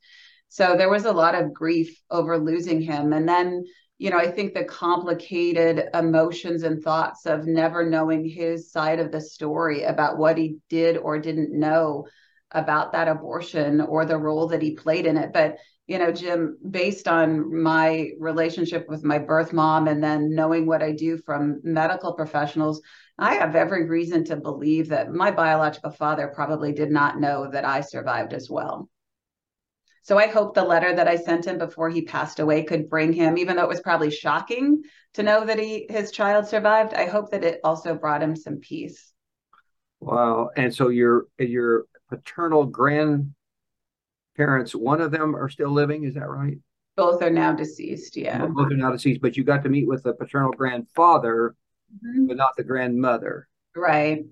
[0.48, 3.12] So there was a lot of grief over losing him.
[3.12, 3.64] And then
[4.00, 9.12] you know, I think the complicated emotions and thoughts of never knowing his side of
[9.12, 12.06] the story about what he did or didn't know
[12.50, 15.34] about that abortion or the role that he played in it.
[15.34, 20.64] But, you know, Jim, based on my relationship with my birth mom and then knowing
[20.64, 22.80] what I do from medical professionals,
[23.18, 27.66] I have every reason to believe that my biological father probably did not know that
[27.66, 28.88] I survived as well.
[30.02, 33.12] So I hope the letter that I sent him before he passed away could bring
[33.12, 34.82] him, even though it was probably shocking
[35.14, 36.94] to know that he his child survived.
[36.94, 39.12] I hope that it also brought him some peace.
[40.00, 40.50] Wow!
[40.56, 43.34] And so your your paternal grandparents,
[44.74, 46.04] one of them are still living.
[46.04, 46.58] Is that right?
[46.96, 48.16] Both are now deceased.
[48.16, 48.46] Yeah.
[48.46, 51.54] Both are now deceased, but you got to meet with the paternal grandfather,
[51.94, 52.26] mm-hmm.
[52.26, 53.48] but not the grandmother.
[53.76, 54.24] Right.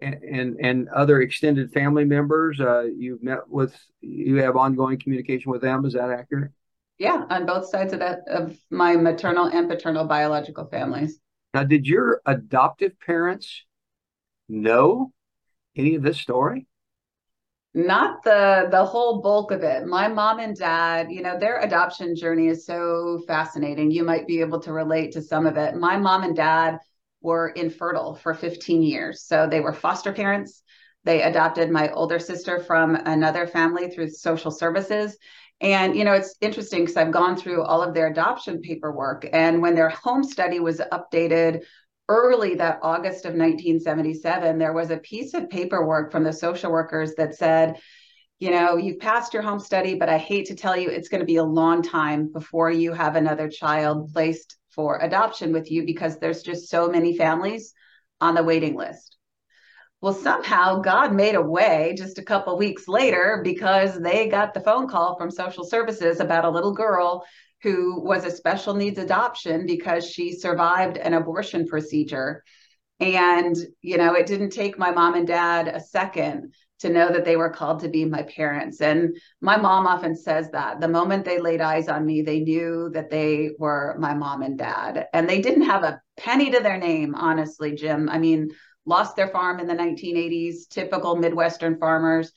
[0.00, 5.50] And, and, and other extended family members, uh, you've met with, you have ongoing communication
[5.50, 5.84] with them.
[5.84, 6.52] Is that accurate?
[6.98, 11.20] Yeah, on both sides of that of my maternal and paternal biological families.
[11.54, 13.64] Now, did your adoptive parents
[14.48, 15.12] know
[15.76, 16.66] any of this story?
[17.74, 19.86] Not the the whole bulk of it.
[19.86, 23.90] My mom and dad, you know, their adoption journey is so fascinating.
[23.90, 25.76] You might be able to relate to some of it.
[25.76, 26.78] My mom and dad
[27.20, 29.22] were infertile for 15 years.
[29.22, 30.62] So they were foster parents.
[31.04, 35.16] They adopted my older sister from another family through social services.
[35.60, 39.26] And, you know, it's interesting because I've gone through all of their adoption paperwork.
[39.32, 41.62] And when their home study was updated
[42.08, 47.14] early that August of 1977, there was a piece of paperwork from the social workers
[47.16, 47.76] that said,
[48.38, 51.20] you know, you've passed your home study, but I hate to tell you, it's going
[51.20, 55.84] to be a long time before you have another child placed for adoption with you
[55.84, 57.74] because there's just so many families
[58.20, 59.16] on the waiting list.
[60.00, 64.60] Well, somehow God made a way just a couple weeks later because they got the
[64.60, 67.24] phone call from social services about a little girl
[67.64, 72.44] who was a special needs adoption because she survived an abortion procedure.
[73.00, 77.24] And, you know, it didn't take my mom and dad a second to know that
[77.24, 78.80] they were called to be my parents.
[78.80, 82.90] And my mom often says that the moment they laid eyes on me, they knew
[82.94, 85.06] that they were my mom and dad.
[85.12, 88.08] And they didn't have a penny to their name, honestly, Jim.
[88.08, 88.50] I mean,
[88.86, 92.32] lost their farm in the 1980s, typical Midwestern farmers,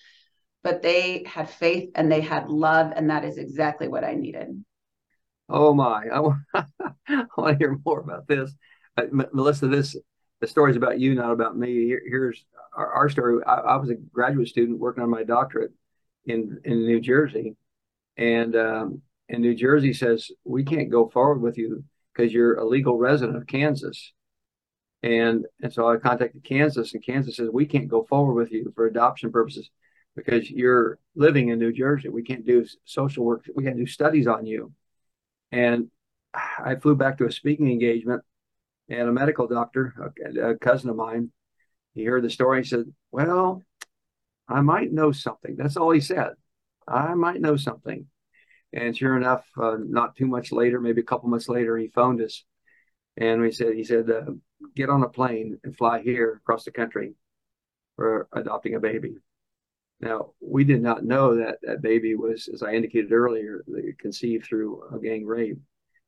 [0.64, 2.94] but they had faith and they had love.
[2.96, 4.64] And that is exactly what I needed.
[5.50, 8.56] Oh my, I want, I want to hear more about this.
[8.98, 9.96] Uh, Melissa, this
[10.42, 11.86] the story's about you, not about me.
[11.86, 12.44] Here, here's
[12.76, 13.42] our, our story.
[13.46, 15.72] I, I, was a graduate student working on my doctorate
[16.26, 17.56] in in New Jersey,
[18.18, 22.66] and um, and New Jersey says we can't go forward with you because you're a
[22.66, 24.14] legal resident of Kansas.
[25.04, 28.74] And and so I contacted Kansas, and Kansas says we can't go forward with you
[28.76, 29.70] for adoption purposes
[30.16, 32.10] because you're living in New Jersey.
[32.10, 33.46] We can't do social work.
[33.56, 34.74] We can't do studies on you.
[35.52, 35.90] And
[36.34, 38.24] I flew back to a speaking engagement,
[38.92, 41.32] and a medical doctor, a, a cousin of mine,
[41.94, 42.62] he heard the story.
[42.62, 43.64] He said, "Well,
[44.48, 46.34] I might know something." That's all he said.
[46.88, 48.08] I might know something.
[48.74, 52.22] And sure enough, uh, not too much later, maybe a couple months later, he phoned
[52.22, 52.44] us,
[53.18, 54.32] and we said, he said, uh,
[54.76, 57.16] "Get on a plane and fly here across the country
[57.96, 59.16] for adopting a baby."
[60.02, 63.64] Now, we did not know that that baby was, as I indicated earlier,
[64.00, 65.60] conceived through a gang rape.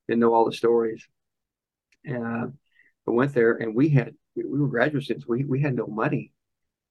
[0.07, 1.07] Didn't know all the stories.
[2.03, 2.57] And
[3.05, 5.27] we went there and we had, we were graduate students.
[5.27, 6.31] We, we had no money.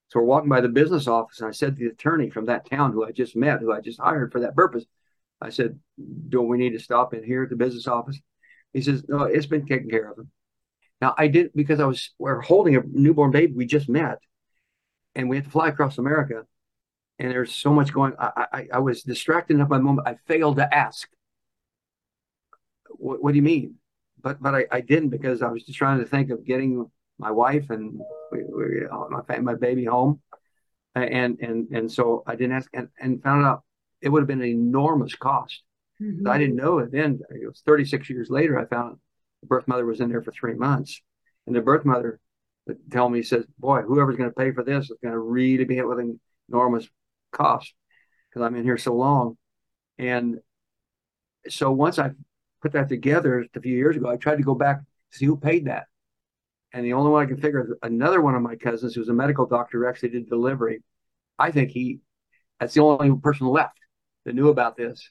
[0.08, 2.68] So we're walking by the business office and I said to the attorney from that
[2.68, 4.84] town who I just met, who I just hired for that purpose,
[5.40, 5.78] I said,
[6.28, 8.20] don't we need to stop in here at the business office?
[8.72, 10.26] He says, no, it's been taken care of.
[11.00, 14.18] Now I didn't because I was, we're holding a newborn baby we just met
[15.14, 16.44] and we had to fly across America
[17.18, 18.14] and there's so much going.
[18.18, 20.08] I, I, I was distracted enough by the moment.
[20.08, 21.08] I failed to ask.
[22.90, 23.76] What, what do you mean?
[24.22, 27.30] But but I, I didn't because I was just trying to think of getting my
[27.30, 30.20] wife and we, we, my my baby home,
[30.94, 33.62] and and and so I didn't ask and, and found out
[34.00, 35.62] it would have been an enormous cost.
[36.00, 36.28] Mm-hmm.
[36.28, 37.20] I didn't know it then.
[37.30, 38.58] It was 36 years later.
[38.58, 38.96] I found
[39.40, 41.00] the birth mother was in there for three months,
[41.46, 42.18] and the birth mother
[42.90, 45.76] tell me says, "Boy, whoever's going to pay for this is going to really be
[45.76, 46.88] hit with an enormous
[47.32, 47.74] cost
[48.28, 49.36] because I'm in here so long.
[49.98, 50.38] And
[51.48, 52.10] so once I
[52.62, 54.80] put that together a few years ago, I tried to go back
[55.12, 55.86] see who paid that.
[56.72, 59.14] And the only one I can figure is another one of my cousins who's a
[59.14, 60.82] medical doctor who actually did delivery.
[61.38, 62.00] I think he
[62.58, 63.78] that's the only person left
[64.24, 65.10] that knew about this.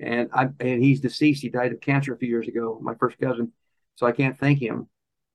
[0.00, 1.42] And I and he's deceased.
[1.42, 3.52] He died of cancer a few years ago, my first cousin.
[3.96, 4.88] So I can't thank him.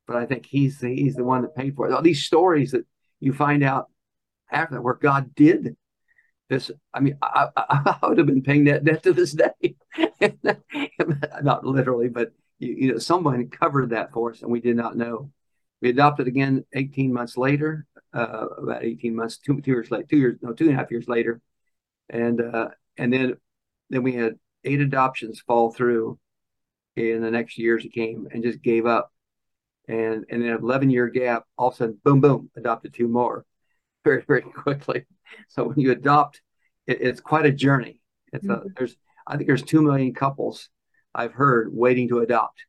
[0.05, 1.93] But I think he's the he's the one that paid for it.
[1.93, 2.85] All these stories that
[3.19, 3.87] you find out
[4.51, 5.75] after that where God did
[6.49, 9.75] this i mean I, I, I, would have been paying that debt to this day
[11.43, 14.95] not literally but you, you, know someone covered that for us and we did not
[14.95, 15.31] know.
[15.81, 20.17] We adopted again 18 months later uh, about 18 months two, two years late two
[20.17, 21.41] years no two and a half years later.
[22.09, 23.35] And uh, and then
[23.89, 26.19] then we had eight adoptions fall through
[26.95, 29.11] in the next years it came and just gave up.
[29.87, 33.07] And and then an 11 year gap all of a sudden boom boom adopted two
[33.07, 33.45] more
[34.05, 35.05] very very quickly.
[35.49, 36.41] So when you adopt,
[36.87, 37.99] it, it's quite a journey.
[38.31, 38.67] It's mm-hmm.
[38.67, 38.95] a, there's
[39.27, 40.69] I think there's two million couples
[41.13, 42.65] I've heard waiting to adopt.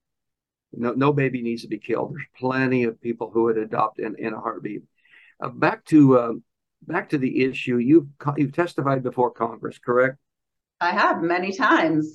[0.72, 2.14] No, no baby needs to be killed.
[2.14, 4.82] There's plenty of people who would adopt in, in a heartbeat.
[5.40, 6.32] Uh, back to uh,
[6.82, 7.76] back to the issue.
[7.76, 10.18] You've you've testified before Congress, correct?
[10.80, 12.12] I have many times.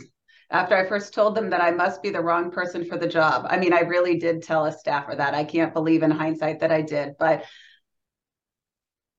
[0.52, 3.46] after I first told them that I must be the wrong person for the job.
[3.50, 5.34] I mean, I really did tell a staffer that.
[5.34, 7.46] I can't believe in hindsight that I did, but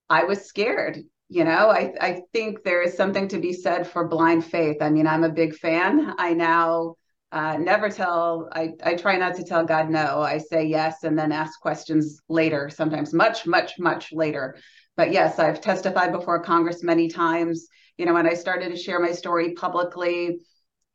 [0.09, 0.99] I was scared.
[1.33, 4.79] You know, I, I think there is something to be said for blind faith.
[4.81, 6.13] I mean, I'm a big fan.
[6.19, 6.97] I now
[7.31, 10.21] uh, never tell, I, I try not to tell God no.
[10.23, 14.57] I say yes and then ask questions later, sometimes much, much, much later.
[14.97, 17.69] But yes, I've testified before Congress many times.
[17.97, 20.41] You know, when I started to share my story publicly,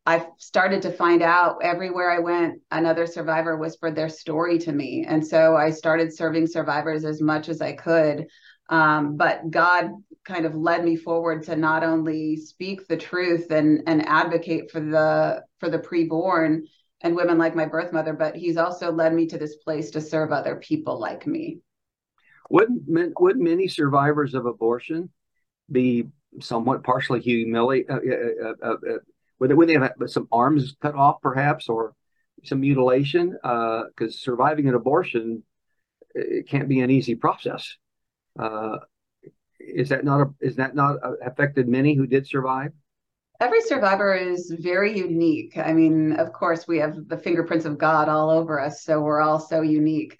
[0.06, 5.06] I started to find out everywhere I went, another survivor whispered their story to me.
[5.08, 8.28] And so I started serving survivors as much as I could.
[8.70, 9.92] Um, but God
[10.24, 14.80] kind of led me forward to not only speak the truth and and advocate for
[14.80, 16.62] the for the preborn
[17.02, 20.02] and women like my birth mother, but He's also led me to this place to
[20.02, 21.60] serve other people like me.
[22.50, 22.70] Would
[23.20, 25.10] would many survivors of abortion
[25.72, 26.08] be
[26.40, 27.92] somewhat partially humiliated?
[27.92, 28.98] Uh uh, uh, uh, uh,
[29.40, 31.94] would, they, would they have some arms cut off, perhaps, or
[32.44, 33.32] some mutilation?
[33.32, 35.44] Because uh, surviving an abortion
[36.16, 37.76] it can't be an easy process.
[38.38, 38.78] Uh,
[39.60, 42.72] is that not a, is that not uh, affected many who did survive?
[43.40, 45.58] Every survivor is very unique.
[45.58, 49.22] I mean, of course, we have the fingerprints of God all over us, so we're
[49.22, 50.18] all so unique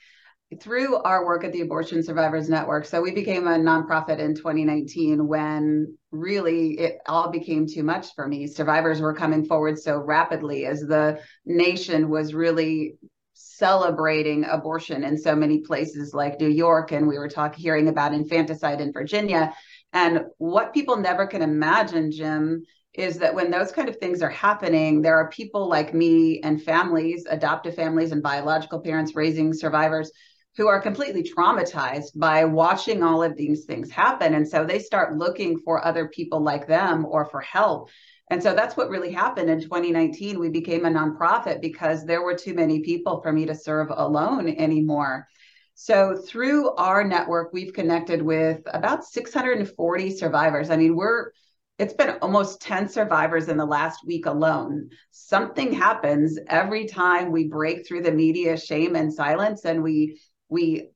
[0.60, 2.86] through our work at the Abortion Survivors Network.
[2.86, 8.28] So we became a nonprofit in 2019 when really it all became too much for
[8.28, 8.48] me.
[8.48, 12.98] Survivors were coming forward so rapidly as the nation was really
[13.36, 18.14] celebrating abortion in so many places like New York and we were talking hearing about
[18.14, 19.54] infanticide in Virginia.
[19.94, 22.64] And what people never can imagine Jim
[22.94, 26.64] is that when those kind of things are happening, there are people like me and
[26.64, 30.12] families, adoptive families and biological parents raising survivors
[30.58, 34.34] who are completely traumatized by watching all of these things happen.
[34.34, 37.90] And so they start looking for other people like them or for help.
[38.32, 40.40] And so that's what really happened in 2019.
[40.40, 44.50] We became a nonprofit because there were too many people for me to serve alone
[44.50, 45.28] anymore.
[45.76, 50.70] So through our network, we've connected with about 640 survivors.
[50.70, 51.32] I mean, we're
[51.78, 54.90] it's been almost 10 survivors in the last week alone.
[55.12, 60.18] Something happens every time we break through the media shame and silence and we
[60.50, 60.90] we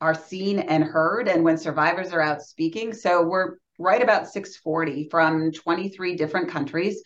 [0.00, 2.92] are seen and heard and when survivors are out speaking.
[2.92, 7.02] So we're right about 640 from 23 different countries.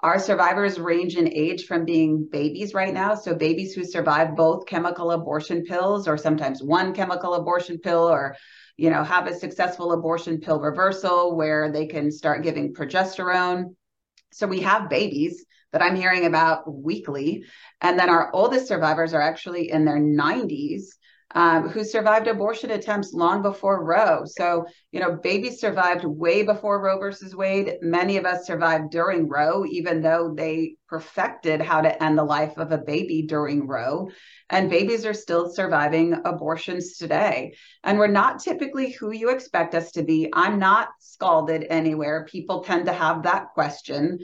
[0.00, 3.14] Our survivors range in age from being babies right now.
[3.14, 8.36] So babies who survive both chemical abortion pills or sometimes one chemical abortion pill or
[8.76, 13.76] you know have a successful abortion pill reversal where they can start giving progesterone.
[14.32, 17.44] So we have babies that I'm hearing about weekly.
[17.80, 20.86] And then our oldest survivors are actually in their 90s
[21.34, 24.24] um, who survived abortion attempts long before Roe.
[24.26, 27.76] So, you know, babies survived way before Roe versus Wade.
[27.80, 32.58] Many of us survived during Roe, even though they perfected how to end the life
[32.58, 34.10] of a baby during Roe.
[34.50, 37.54] And babies are still surviving abortions today.
[37.82, 40.28] And we're not typically who you expect us to be.
[40.34, 42.26] I'm not scalded anywhere.
[42.30, 44.18] People tend to have that question.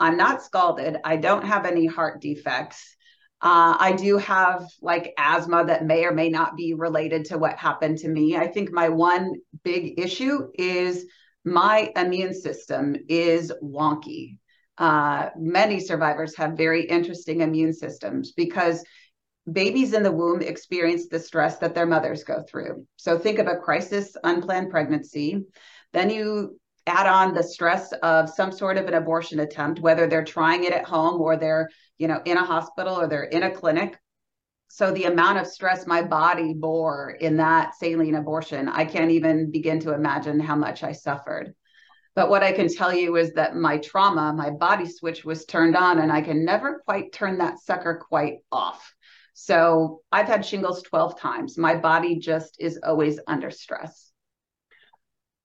[0.00, 0.96] I'm not scalded.
[1.04, 2.96] I don't have any heart defects.
[3.42, 7.58] Uh, I do have like asthma that may or may not be related to what
[7.58, 8.36] happened to me.
[8.36, 9.34] I think my one
[9.64, 11.06] big issue is
[11.44, 14.38] my immune system is wonky.
[14.78, 18.84] Uh, many survivors have very interesting immune systems because
[19.50, 22.86] babies in the womb experience the stress that their mothers go through.
[22.96, 25.44] So think of a crisis unplanned pregnancy.
[25.92, 30.24] Then you add on the stress of some sort of an abortion attempt, whether they're
[30.24, 31.68] trying it at home or they're,
[31.98, 33.98] you know, in a hospital or they're in a clinic.
[34.68, 39.50] So the amount of stress my body bore in that saline abortion, I can't even
[39.50, 41.54] begin to imagine how much I suffered.
[42.14, 45.76] But what I can tell you is that my trauma, my body switch was turned
[45.76, 48.94] on, and I can never quite turn that sucker quite off.
[49.34, 51.56] So I've had shingles 12 times.
[51.56, 54.11] My body just is always under stress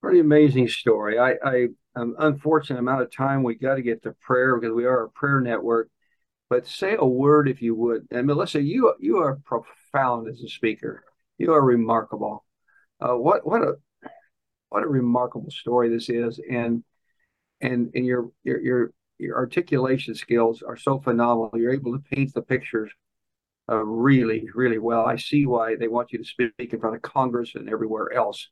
[0.00, 1.18] pretty amazing story.
[1.18, 4.84] I, I am unfortunate amount of time we got to get to prayer because we
[4.84, 5.90] are a prayer network.
[6.50, 8.06] But say a word if you would.
[8.10, 11.04] And Melissa, you you are profound as a speaker.
[11.36, 12.44] You are remarkable.
[13.00, 13.74] Uh, what what a
[14.70, 16.84] what a remarkable story this is, and
[17.60, 21.50] and and your your your your articulation skills are so phenomenal.
[21.54, 22.90] You're able to paint the pictures
[23.70, 25.04] uh, really really well.
[25.04, 28.48] I see why they want you to speak in front of Congress and everywhere else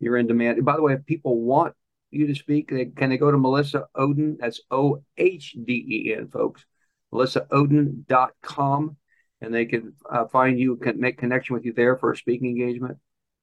[0.00, 0.64] you're in demand.
[0.64, 1.74] By the way, if people want
[2.10, 4.38] you to speak, they, can they go to Melissa Ohden?
[4.38, 6.64] That's O H D E N, folks.
[7.12, 8.96] MelissaOhden.com,
[9.40, 12.48] and they can uh, find you, can make connection with you there for a speaking
[12.48, 12.98] engagement.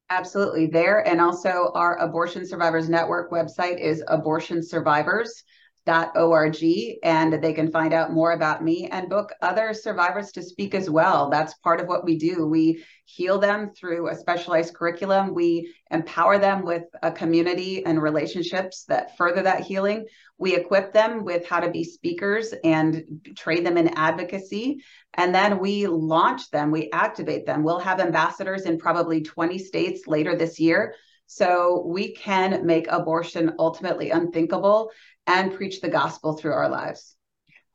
[0.10, 1.08] Absolutely, there.
[1.08, 5.44] And also, our Abortion Survivors Network website is Abortion Survivors
[5.88, 6.58] org
[7.04, 10.90] and they can find out more about me and book other survivors to speak as
[10.90, 11.30] well.
[11.30, 12.48] That's part of what we do.
[12.48, 15.34] We heal them through a specialized curriculum.
[15.34, 20.06] We empower them with a community and relationships that further that healing.
[20.38, 23.04] We equip them with how to be speakers and
[23.36, 24.78] train them in advocacy.
[25.16, 27.64] And then we launch them, we activate them.
[27.64, 30.96] We'll have ambassadors in probably 20 states later this year.
[31.26, 34.92] So we can make abortion ultimately unthinkable
[35.28, 37.16] and preach the gospel through our lives.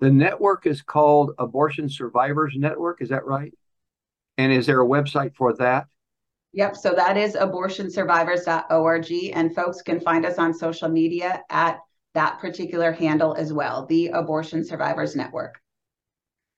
[0.00, 3.02] The network is called Abortion Survivors Network.
[3.02, 3.52] Is that right?
[4.36, 5.86] And is there a website for that?
[6.52, 6.76] Yep.
[6.76, 9.12] So that is abortionsurvivors.org.
[9.34, 11.80] And folks can find us on social media at
[12.14, 15.60] that particular handle as well, the Abortion Survivors Network.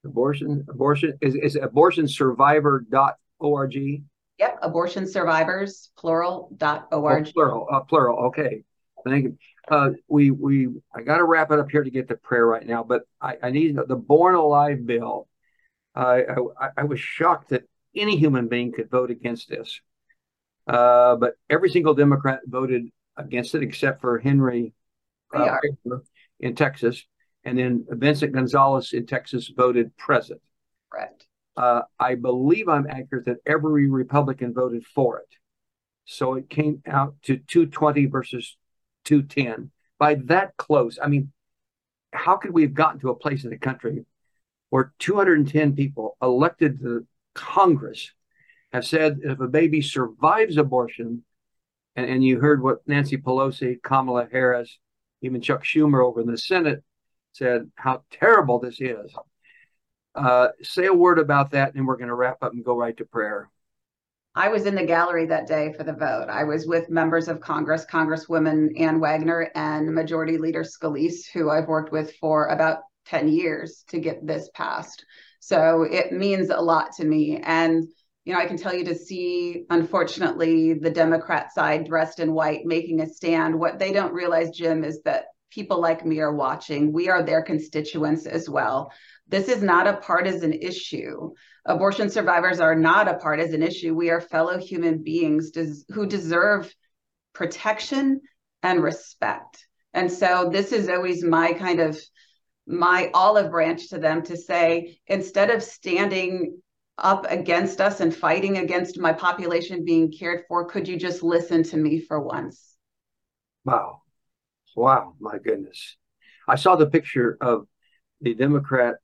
[0.05, 4.03] Abortion, abortion is, is abortionsurvivor.org.
[4.38, 7.26] Yep, abortion survivors, plural, dot org.
[7.28, 8.18] Oh, plural, uh, plural.
[8.28, 8.64] Okay.
[9.05, 9.36] Thank you.
[9.70, 12.66] Uh, we we I got to wrap it up here to get to prayer right
[12.66, 15.28] now, but I, I need the Born Alive bill.
[15.94, 16.22] I,
[16.60, 17.62] I, I was shocked that
[17.94, 19.80] any human being could vote against this,
[20.66, 24.72] uh, but every single Democrat voted against it except for Henry
[25.32, 25.58] uh,
[26.40, 27.04] in Texas,
[27.44, 30.40] and then Vincent Gonzalez in Texas voted present.
[30.92, 31.24] Right.
[31.56, 35.28] Uh, I believe I'm accurate that every Republican voted for it.
[36.06, 38.56] So it came out to 220 versus
[39.05, 40.98] 210 by that close.
[41.03, 41.32] I mean,
[42.12, 44.05] how could we have gotten to a place in the country
[44.70, 48.12] where 210 people elected to Congress
[48.72, 51.24] have said if a baby survives abortion,
[51.96, 54.78] and, and you heard what Nancy Pelosi, Kamala Harris,
[55.22, 56.82] even Chuck Schumer over in the Senate
[57.32, 59.14] said how terrible this is.
[60.14, 62.96] Uh, say a word about that, and we're going to wrap up and go right
[62.96, 63.48] to prayer.
[64.34, 66.28] I was in the gallery that day for the vote.
[66.30, 71.66] I was with members of Congress, Congresswoman Ann Wagner and Majority Leader Scalise, who I've
[71.66, 75.04] worked with for about 10 years to get this passed.
[75.40, 77.40] So it means a lot to me.
[77.42, 77.88] And,
[78.24, 82.64] you know, I can tell you to see, unfortunately, the Democrat side dressed in white
[82.64, 83.58] making a stand.
[83.58, 86.92] What they don't realize, Jim, is that people like me are watching.
[86.92, 88.92] We are their constituents as well.
[89.30, 91.30] This is not a partisan issue.
[91.64, 93.94] Abortion survivors are not a partisan issue.
[93.94, 96.74] We are fellow human beings des- who deserve
[97.32, 98.22] protection
[98.64, 99.64] and respect.
[99.94, 101.96] And so this is always my kind of
[102.66, 106.60] my olive branch to them to say instead of standing
[106.98, 111.62] up against us and fighting against my population being cared for, could you just listen
[111.62, 112.76] to me for once?
[113.64, 114.02] Wow.
[114.74, 115.96] Wow, my goodness.
[116.48, 117.68] I saw the picture of
[118.20, 118.96] the Democrat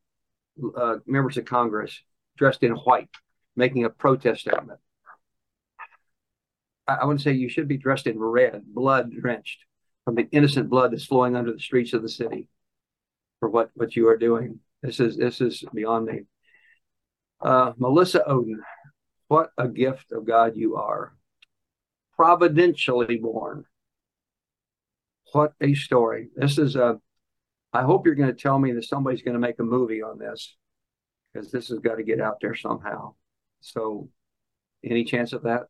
[0.76, 2.00] uh, members of Congress
[2.36, 3.09] dressed in white
[3.57, 4.78] making a protest statement.
[6.86, 9.64] I, I want to say you should be dressed in red, blood drenched
[10.04, 12.48] from the innocent blood that's flowing under the streets of the city
[13.40, 14.61] for what, what you are doing.
[14.82, 16.20] This is this is beyond me.
[17.40, 18.61] Uh, Melissa Ohden,
[19.28, 21.12] what a gift of God you are.
[22.14, 23.64] Providentially born.
[25.32, 26.28] What a story.
[26.36, 27.00] This is a
[27.72, 30.18] I hope you're going to tell me that somebody's going to make a movie on
[30.18, 30.56] this
[31.32, 33.14] because this has got to get out there somehow.
[33.60, 34.08] So,
[34.84, 35.62] any chance of that?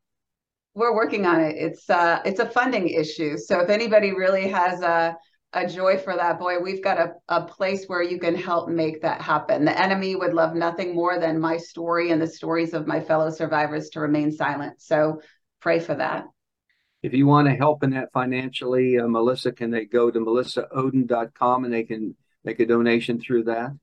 [0.74, 1.56] We're working on it.
[1.56, 3.38] It's uh, it's a funding issue.
[3.38, 5.16] So if anybody really has a
[5.52, 9.00] a joy for that boy, we've got a, a place where you can help make
[9.00, 9.64] that happen.
[9.64, 13.30] The enemy would love nothing more than my story and the stories of my fellow
[13.30, 14.82] survivors to remain silent.
[14.82, 15.22] So
[15.60, 16.26] pray for that.
[17.06, 21.64] If you want to help in that financially, uh, Melissa, can they go to melissaohden.com
[21.64, 23.78] and they can make a donation through that?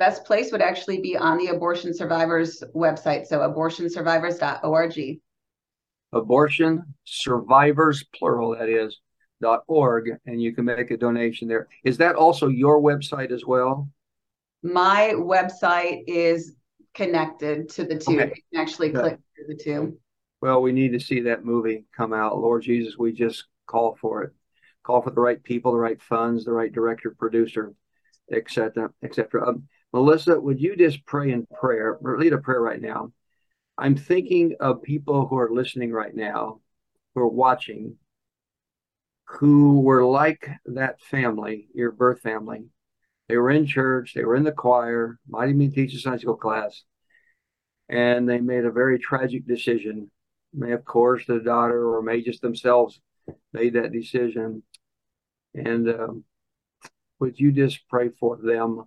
[0.00, 3.26] Best place would actually be on the Abortion Survivors website.
[3.26, 5.20] So abortionsurvivors.org.
[6.12, 8.98] Abortion Survivors, plural, that is,
[9.40, 11.68] dot org, and you can make a donation there.
[11.84, 13.88] Is that also your website as well?
[14.64, 16.56] My website is
[16.92, 18.20] connected to the two.
[18.20, 18.32] Okay.
[18.34, 19.96] You can actually click through the two.
[20.40, 22.38] Well, we need to see that movie come out.
[22.38, 24.32] Lord Jesus, we just call for it.
[24.82, 27.72] Call for the right people, the right funds, the right director, producer,
[28.30, 29.48] etc., etc.
[29.48, 33.12] Um, Melissa, would you just pray in prayer, or lead a prayer right now?
[33.78, 36.60] I'm thinking of people who are listening right now,
[37.14, 37.96] who are watching,
[39.26, 42.66] who were like that family, your birth family.
[43.28, 46.36] They were in church, they were in the choir, might even teach a Sunday school
[46.36, 46.82] class,
[47.88, 50.10] and they made a very tragic decision
[50.54, 53.00] may have coerced the daughter or may just themselves
[53.52, 54.62] made that decision.
[55.54, 56.24] And um,
[57.20, 58.84] would you just pray for them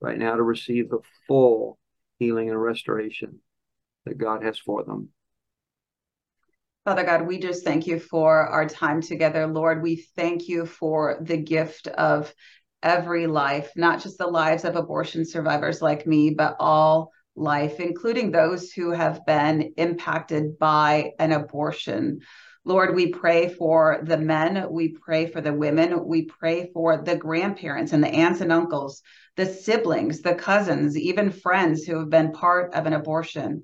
[0.00, 1.78] right now to receive the full
[2.18, 3.40] healing and restoration
[4.04, 5.10] that God has for them?
[6.84, 9.46] Father God, we just thank you for our time together.
[9.46, 12.32] Lord, we thank you for the gift of
[12.82, 18.30] every life, not just the lives of abortion survivors like me, but all life, including
[18.30, 22.20] those who have been impacted by an abortion.
[22.64, 27.14] Lord, we pray for the men, we pray for the women, we pray for the
[27.14, 29.02] grandparents and the aunts and uncles,
[29.36, 33.62] the siblings, the cousins, even friends who have been part of an abortion.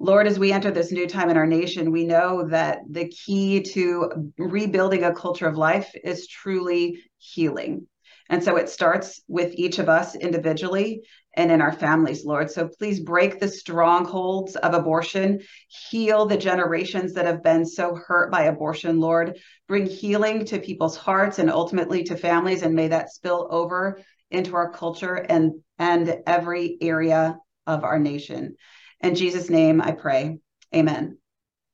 [0.00, 3.62] Lord, as we enter this new time in our nation, we know that the key
[3.74, 7.86] to rebuilding a culture of life is truly healing.
[8.28, 11.02] And so it starts with each of us individually
[11.34, 12.50] and in our families, Lord.
[12.50, 18.30] So please break the strongholds of abortion, heal the generations that have been so hurt
[18.30, 19.38] by abortion, Lord.
[19.68, 24.56] Bring healing to people's hearts and ultimately to families, and may that spill over into
[24.56, 28.56] our culture and, and every area of our nation.
[29.00, 30.38] In Jesus' name I pray.
[30.74, 31.18] Amen.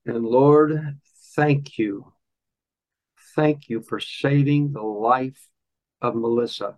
[0.07, 0.99] And Lord,
[1.35, 2.13] thank you.
[3.35, 5.49] Thank you for saving the life
[6.01, 6.77] of Melissa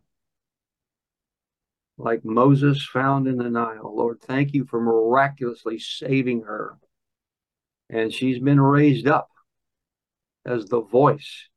[2.00, 3.94] like Moses found in the Nile.
[3.94, 6.78] Lord, thank you for miraculously saving her.
[7.90, 9.28] And she's been raised up
[10.46, 11.48] as the voice